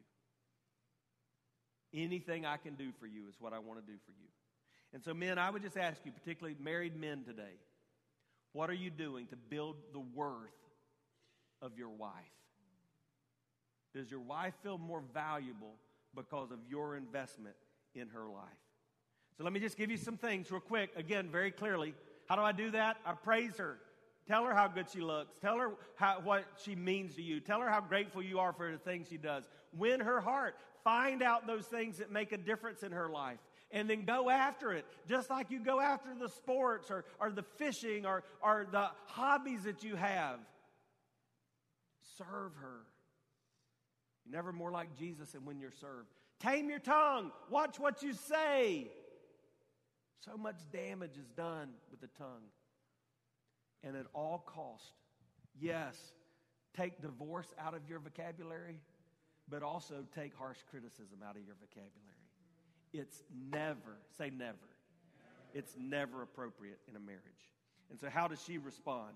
Anything 1.93 2.45
I 2.45 2.57
can 2.57 2.75
do 2.75 2.91
for 2.99 3.07
you 3.07 3.27
is 3.29 3.36
what 3.39 3.53
I 3.53 3.59
want 3.59 3.79
to 3.79 3.86
do 3.86 3.97
for 4.05 4.12
you. 4.12 4.27
And 4.93 5.03
so, 5.03 5.13
men, 5.13 5.38
I 5.39 5.49
would 5.49 5.62
just 5.62 5.77
ask 5.77 6.01
you, 6.05 6.12
particularly 6.12 6.55
married 6.59 6.95
men 6.95 7.23
today, 7.23 7.57
what 8.51 8.69
are 8.69 8.75
you 8.75 8.91
doing 8.91 9.25
to 9.27 9.36
build 9.36 9.75
the 9.91 9.99
worth 9.99 10.51
of 11.62 11.77
your 11.77 11.89
wife? 11.89 12.12
Does 13.95 14.09
your 14.09 14.19
wife 14.19 14.53
feel 14.63 14.77
more 14.77 15.03
valuable 15.13 15.75
because 16.15 16.51
of 16.51 16.59
your 16.69 16.95
investment 16.95 17.55
in 17.95 18.09
her 18.09 18.27
life? 18.27 18.43
So 19.38 19.43
let 19.43 19.53
me 19.53 19.59
just 19.59 19.77
give 19.77 19.89
you 19.89 19.97
some 19.97 20.17
things 20.17 20.51
real 20.51 20.62
quick, 20.62 20.91
again, 20.95 21.29
very 21.31 21.51
clearly. 21.51 21.95
How 22.34 22.38
do 22.38 22.46
I 22.46 22.52
do 22.52 22.72
that? 22.72 22.98
I 23.06 23.12
praise 23.12 23.58
her. 23.58 23.78
Tell 24.28 24.43
her 24.46 24.56
how 24.56 24.67
good 24.67 24.89
she 24.89 25.02
looks. 25.02 25.36
Tell 25.39 25.60
her 25.60 25.74
how, 25.98 26.19
what 26.24 26.46
she 26.65 26.74
means 26.74 27.13
to 27.17 27.22
you. 27.22 27.39
Tell 27.39 27.60
her 27.60 27.69
how 27.69 27.80
grateful 27.80 28.24
you 28.24 28.39
are 28.39 28.52
for 28.54 28.72
the 28.72 28.80
things 28.80 29.06
she 29.08 29.17
does. 29.17 29.43
Win 29.72 30.00
her 30.00 30.19
heart. 30.19 30.56
Find 30.84 31.22
out 31.22 31.46
those 31.46 31.67
things 31.67 32.00
that 32.00 32.12
make 32.12 32.32
a 32.32 32.38
difference 32.38 32.82
in 32.82 32.91
her 32.91 33.08
life. 33.08 33.38
And 33.69 33.88
then 33.88 34.04
go 34.04 34.32
after 34.32 34.74
it, 34.74 34.84
just 35.08 35.30
like 35.30 35.52
you 35.52 35.60
go 35.60 35.80
after 35.80 36.10
the 36.19 36.28
sports 36.28 36.89
or, 36.89 37.06
or 37.19 37.30
the 37.30 37.43
fishing 37.43 38.08
or, 38.08 38.24
or 38.41 38.65
the 38.72 38.88
hobbies 39.06 39.65
that 39.65 39.84
you 39.84 39.96
have. 39.96 40.39
Serve 42.17 42.56
her. 42.56 42.80
You're 44.26 44.36
never 44.36 44.52
more 44.52 44.72
like 44.72 44.98
Jesus 44.98 45.34
than 45.34 45.46
when 45.46 45.60
you're 45.60 45.69
served. 45.69 46.08
Tame 46.39 46.67
your 46.67 46.80
tongue. 46.80 47.32
Watch 47.52 47.80
what 47.80 48.02
you 48.02 48.13
say. 48.13 48.88
So 50.23 50.38
much 50.38 50.55
damage 50.71 51.17
is 51.17 51.27
done 51.36 51.69
with 51.91 51.99
the 51.99 52.07
tongue. 52.17 52.47
And 53.83 53.97
at 53.97 54.05
all 54.13 54.43
cost, 54.45 54.93
yes, 55.59 55.97
take 56.75 57.01
divorce 57.01 57.53
out 57.59 57.73
of 57.73 57.81
your 57.89 57.99
vocabulary, 57.99 58.79
but 59.49 59.63
also 59.63 60.05
take 60.15 60.33
harsh 60.36 60.59
criticism 60.69 61.19
out 61.27 61.36
of 61.36 61.43
your 61.45 61.55
vocabulary. 61.55 62.13
It's 62.93 63.23
never, 63.51 63.97
say 64.17 64.29
never. 64.29 64.57
It's 65.53 65.75
never 65.77 66.21
appropriate 66.21 66.79
in 66.88 66.95
a 66.95 66.99
marriage. 66.99 67.21
And 67.89 67.99
so, 67.99 68.09
how 68.09 68.27
does 68.27 68.41
she 68.43 68.57
respond? 68.57 69.13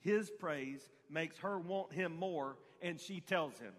His 0.00 0.30
praise 0.30 0.88
makes 1.10 1.38
her 1.38 1.58
want 1.58 1.92
him 1.92 2.16
more, 2.16 2.56
and 2.80 2.98
she 2.98 3.20
tells 3.20 3.58
him. 3.58 3.72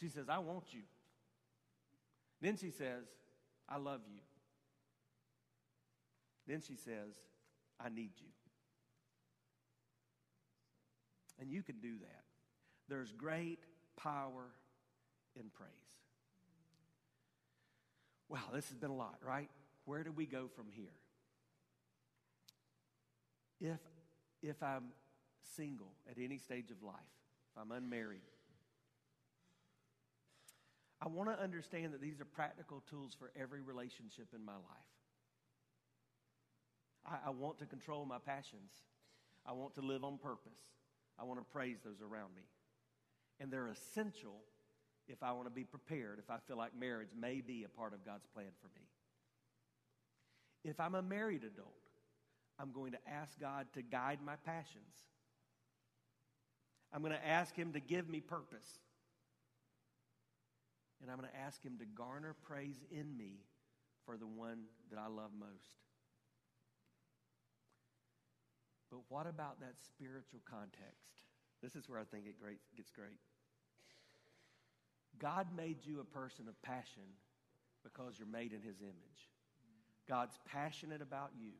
She 0.00 0.08
says, 0.08 0.28
I 0.28 0.38
want 0.38 0.64
you. 0.70 0.82
Then 2.40 2.56
she 2.56 2.70
says, 2.70 3.04
I 3.68 3.78
love 3.78 4.00
you. 4.08 4.20
Then 6.46 6.62
she 6.66 6.76
says, 6.76 7.14
I 7.78 7.88
need 7.88 8.12
you. 8.18 8.28
And 11.40 11.50
you 11.50 11.62
can 11.62 11.78
do 11.80 11.98
that. 12.00 12.24
There's 12.88 13.12
great 13.12 13.60
power 13.96 14.46
in 15.36 15.50
praise. 15.50 15.70
Wow, 18.28 18.38
this 18.52 18.68
has 18.68 18.76
been 18.76 18.90
a 18.90 18.96
lot, 18.96 19.18
right? 19.24 19.48
Where 19.84 20.02
do 20.02 20.12
we 20.12 20.26
go 20.26 20.48
from 20.54 20.66
here? 20.70 20.86
If, 23.60 23.80
if 24.42 24.62
I'm 24.62 24.88
single 25.56 25.92
at 26.10 26.16
any 26.22 26.38
stage 26.38 26.70
of 26.70 26.82
life, 26.82 26.94
if 27.52 27.62
I'm 27.62 27.72
unmarried, 27.72 28.20
I 31.00 31.08
want 31.08 31.28
to 31.30 31.40
understand 31.40 31.92
that 31.94 32.00
these 32.00 32.20
are 32.20 32.24
practical 32.24 32.82
tools 32.90 33.14
for 33.18 33.30
every 33.40 33.60
relationship 33.60 34.28
in 34.34 34.44
my 34.44 34.54
life. 34.54 34.90
I, 37.06 37.28
I, 37.28 37.30
want 37.30 37.58
to 37.60 37.66
control 37.66 38.04
my 38.04 38.18
passions. 38.18 38.72
I 39.46 39.52
want 39.52 39.74
to 39.76 39.80
live 39.80 40.02
on 40.02 40.18
purpose. 40.18 40.58
I 41.18 41.24
want 41.24 41.38
to 41.38 41.44
praise 41.52 41.78
those 41.84 42.00
around 42.02 42.34
me. 42.34 42.42
And 43.40 43.52
they're 43.52 43.68
essential 43.68 44.40
if 45.08 45.22
I 45.22 45.32
want 45.32 45.46
to 45.46 45.50
be 45.50 45.64
prepared, 45.64 46.18
if 46.18 46.30
I 46.30 46.38
feel 46.46 46.56
like 46.56 46.78
marriage 46.78 47.08
may 47.18 47.40
be 47.40 47.64
a 47.64 47.68
part 47.68 47.94
of 47.94 48.04
God's 48.04 48.26
plan 48.34 48.50
for 48.60 48.68
me. 48.74 48.86
If 50.64 50.80
I'm 50.80 50.94
a 50.94 51.02
married 51.02 51.44
adult, 51.44 51.72
I'm 52.58 52.72
going 52.72 52.92
to 52.92 52.98
ask 53.08 53.38
God 53.40 53.66
to 53.74 53.82
guide 53.82 54.18
my 54.24 54.34
passions. 54.44 54.94
I'm 56.92 57.00
going 57.00 57.12
to 57.12 57.26
ask 57.26 57.54
Him 57.54 57.72
to 57.72 57.80
give 57.80 58.08
me 58.08 58.20
purpose. 58.20 58.66
And 61.00 61.10
I'm 61.10 61.18
going 61.18 61.30
to 61.30 61.38
ask 61.38 61.62
Him 61.62 61.78
to 61.78 61.84
garner 61.84 62.34
praise 62.42 62.84
in 62.90 63.16
me 63.16 63.44
for 64.04 64.16
the 64.16 64.26
one 64.26 64.64
that 64.90 64.98
I 64.98 65.06
love 65.06 65.30
most. 65.38 65.78
But 68.90 69.00
what 69.08 69.26
about 69.26 69.60
that 69.60 69.74
spiritual 69.86 70.40
context? 70.48 71.22
This 71.62 71.76
is 71.76 71.88
where 71.88 72.00
I 72.00 72.04
think 72.04 72.26
it 72.26 72.40
great, 72.40 72.58
gets 72.76 72.90
great. 72.90 73.18
God 75.18 75.48
made 75.56 75.84
you 75.84 76.00
a 76.00 76.04
person 76.04 76.48
of 76.48 76.60
passion 76.62 77.02
because 77.82 78.14
you're 78.18 78.28
made 78.28 78.52
in 78.52 78.62
His 78.62 78.80
image. 78.80 79.28
God's 80.08 80.38
passionate 80.46 81.02
about 81.02 81.32
you. 81.38 81.52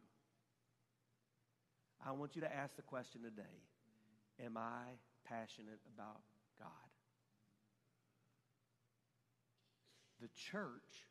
I 2.04 2.12
want 2.12 2.34
you 2.34 2.40
to 2.42 2.54
ask 2.54 2.76
the 2.76 2.82
question 2.82 3.22
today 3.22 3.42
Am 4.44 4.56
I 4.56 4.96
passionate 5.24 5.80
about 5.94 6.20
God? 6.58 6.68
The 10.20 10.28
church, 10.50 11.06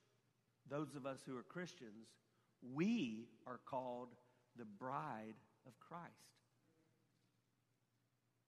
those 0.69 0.95
of 0.95 1.05
us 1.05 1.19
who 1.25 1.37
are 1.37 1.43
Christians, 1.43 2.07
we 2.73 3.27
are 3.45 3.59
called 3.65 4.09
the 4.57 4.65
bride 4.65 5.35
of 5.65 5.79
Christ. 5.79 6.11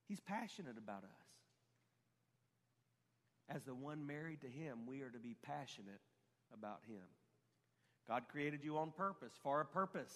He's 0.08 0.20
passionate 0.20 0.78
about 0.78 1.04
us. 1.04 1.30
As 3.48 3.64
the 3.64 3.76
one 3.76 4.06
married 4.06 4.42
to 4.42 4.48
Him, 4.48 4.80
we 4.88 5.02
are 5.02 5.10
to 5.10 5.20
be 5.20 5.36
passionate 5.44 6.02
about 6.54 6.82
Him. 6.88 7.04
God 8.08 8.24
created 8.32 8.64
you 8.64 8.78
on 8.78 8.92
purpose, 8.92 9.34
for 9.42 9.62
a 9.62 9.66
purpose. 9.66 10.14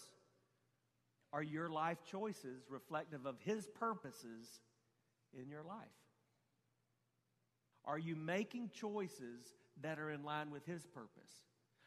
Are 1.31 1.43
your 1.43 1.69
life 1.69 1.99
choices 2.09 2.63
reflective 2.69 3.25
of 3.25 3.35
His 3.39 3.67
purposes 3.67 4.47
in 5.39 5.49
your 5.49 5.63
life? 5.63 5.77
Are 7.85 7.99
you 7.99 8.15
making 8.15 8.71
choices 8.73 9.41
that 9.81 9.99
are 9.99 10.11
in 10.11 10.23
line 10.23 10.51
with 10.51 10.65
His 10.65 10.85
purpose? 10.85 11.31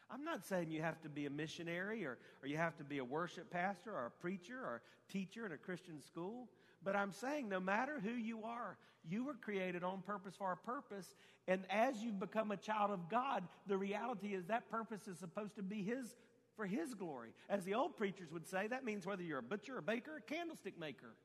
I'm 0.09 0.23
not 0.23 0.45
saying 0.45 0.71
you 0.71 0.81
have 0.81 1.01
to 1.01 1.09
be 1.09 1.25
a 1.25 1.29
missionary 1.29 2.05
or, 2.05 2.17
or 2.41 2.47
you 2.47 2.57
have 2.57 2.77
to 2.77 2.83
be 2.83 2.99
a 2.99 3.03
worship 3.03 3.49
pastor 3.49 3.91
or 3.91 4.05
a 4.05 4.11
preacher 4.21 4.57
or 4.57 4.75
a 4.75 5.11
teacher 5.11 5.45
in 5.45 5.51
a 5.51 5.57
Christian 5.57 6.01
school, 6.01 6.47
but 6.83 6.95
I'm 6.95 7.11
saying 7.11 7.49
no 7.49 7.59
matter 7.59 7.99
who 8.01 8.11
you 8.11 8.43
are, 8.43 8.77
you 9.09 9.25
were 9.25 9.33
created 9.33 9.83
on 9.83 10.01
purpose 10.01 10.35
for 10.37 10.51
a 10.51 10.57
purpose. 10.57 11.15
And 11.47 11.63
as 11.69 12.01
you've 12.03 12.19
become 12.19 12.51
a 12.51 12.57
child 12.57 12.91
of 12.91 13.09
God, 13.09 13.43
the 13.67 13.77
reality 13.77 14.33
is 14.33 14.45
that 14.45 14.69
purpose 14.69 15.07
is 15.07 15.17
supposed 15.17 15.55
to 15.55 15.63
be 15.63 15.83
His 15.83 16.15
for 16.55 16.65
His 16.65 16.93
glory. 16.93 17.29
As 17.49 17.63
the 17.63 17.73
old 17.73 17.97
preachers 17.97 18.31
would 18.31 18.47
say, 18.47 18.67
that 18.67 18.83
means 18.83 19.05
whether 19.05 19.23
you're 19.23 19.39
a 19.39 19.43
butcher, 19.43 19.77
a 19.77 19.81
baker, 19.81 20.17
a 20.17 20.21
candlestick 20.21 20.79
maker, 20.79 21.15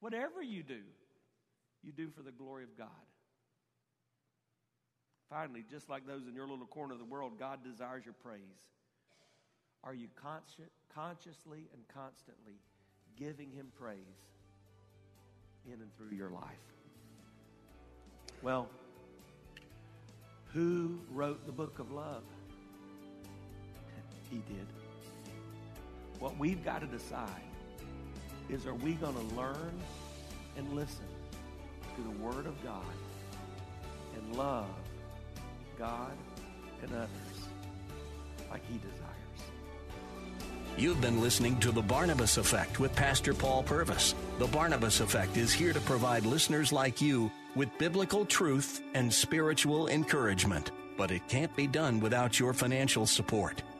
whatever 0.00 0.42
you 0.42 0.62
do, 0.62 0.80
you 1.82 1.92
do 1.92 2.10
for 2.10 2.22
the 2.22 2.32
glory 2.32 2.64
of 2.64 2.76
God. 2.76 2.88
Finally, 5.30 5.64
just 5.70 5.88
like 5.88 6.06
those 6.06 6.26
in 6.28 6.34
your 6.34 6.46
little 6.46 6.66
corner 6.66 6.92
of 6.92 6.98
the 6.98 7.04
world, 7.04 7.38
God 7.38 7.64
desires 7.64 8.04
your 8.04 8.14
praise. 8.22 8.40
Are 9.82 9.94
you 9.94 10.08
consci- 10.22 10.70
consciously 10.94 11.68
and 11.72 11.82
constantly 11.92 12.54
giving 13.16 13.50
Him 13.50 13.68
praise 13.78 13.98
in 15.66 15.80
and 15.80 15.96
through 15.96 16.16
your 16.16 16.30
life? 16.30 16.42
Well, 18.42 18.68
who 20.52 21.00
wrote 21.10 21.44
the 21.46 21.52
book 21.52 21.78
of 21.78 21.90
love? 21.90 22.22
He 24.30 24.36
did. 24.36 24.66
What 26.18 26.38
we've 26.38 26.64
got 26.64 26.80
to 26.80 26.86
decide 26.86 27.28
is 28.48 28.66
are 28.66 28.74
we 28.74 28.94
going 28.94 29.14
to 29.14 29.34
learn 29.34 29.80
and 30.56 30.72
listen 30.74 31.06
to 31.96 32.02
the 32.02 32.22
Word 32.22 32.46
of 32.46 32.62
God 32.64 32.82
and 34.16 34.36
love 34.36 34.66
God 35.78 36.12
and 36.82 36.92
others 36.94 37.08
like 38.50 38.62
He 38.70 38.78
desires. 38.78 39.00
You've 40.76 41.00
been 41.00 41.20
listening 41.20 41.58
to 41.60 41.70
The 41.70 41.82
Barnabas 41.82 42.36
Effect 42.36 42.80
with 42.80 42.94
Pastor 42.94 43.32
Paul 43.32 43.62
Purvis. 43.62 44.14
The 44.38 44.46
Barnabas 44.46 45.00
Effect 45.00 45.36
is 45.36 45.52
here 45.52 45.72
to 45.72 45.80
provide 45.80 46.26
listeners 46.26 46.72
like 46.72 47.00
you 47.00 47.30
with 47.54 47.76
biblical 47.78 48.26
truth 48.26 48.82
and 48.94 49.12
spiritual 49.12 49.88
encouragement. 49.88 50.72
But 50.96 51.10
it 51.10 51.26
can't 51.28 51.54
be 51.56 51.66
done 51.66 52.00
without 52.00 52.38
your 52.38 52.52
financial 52.52 53.06
support. 53.06 53.62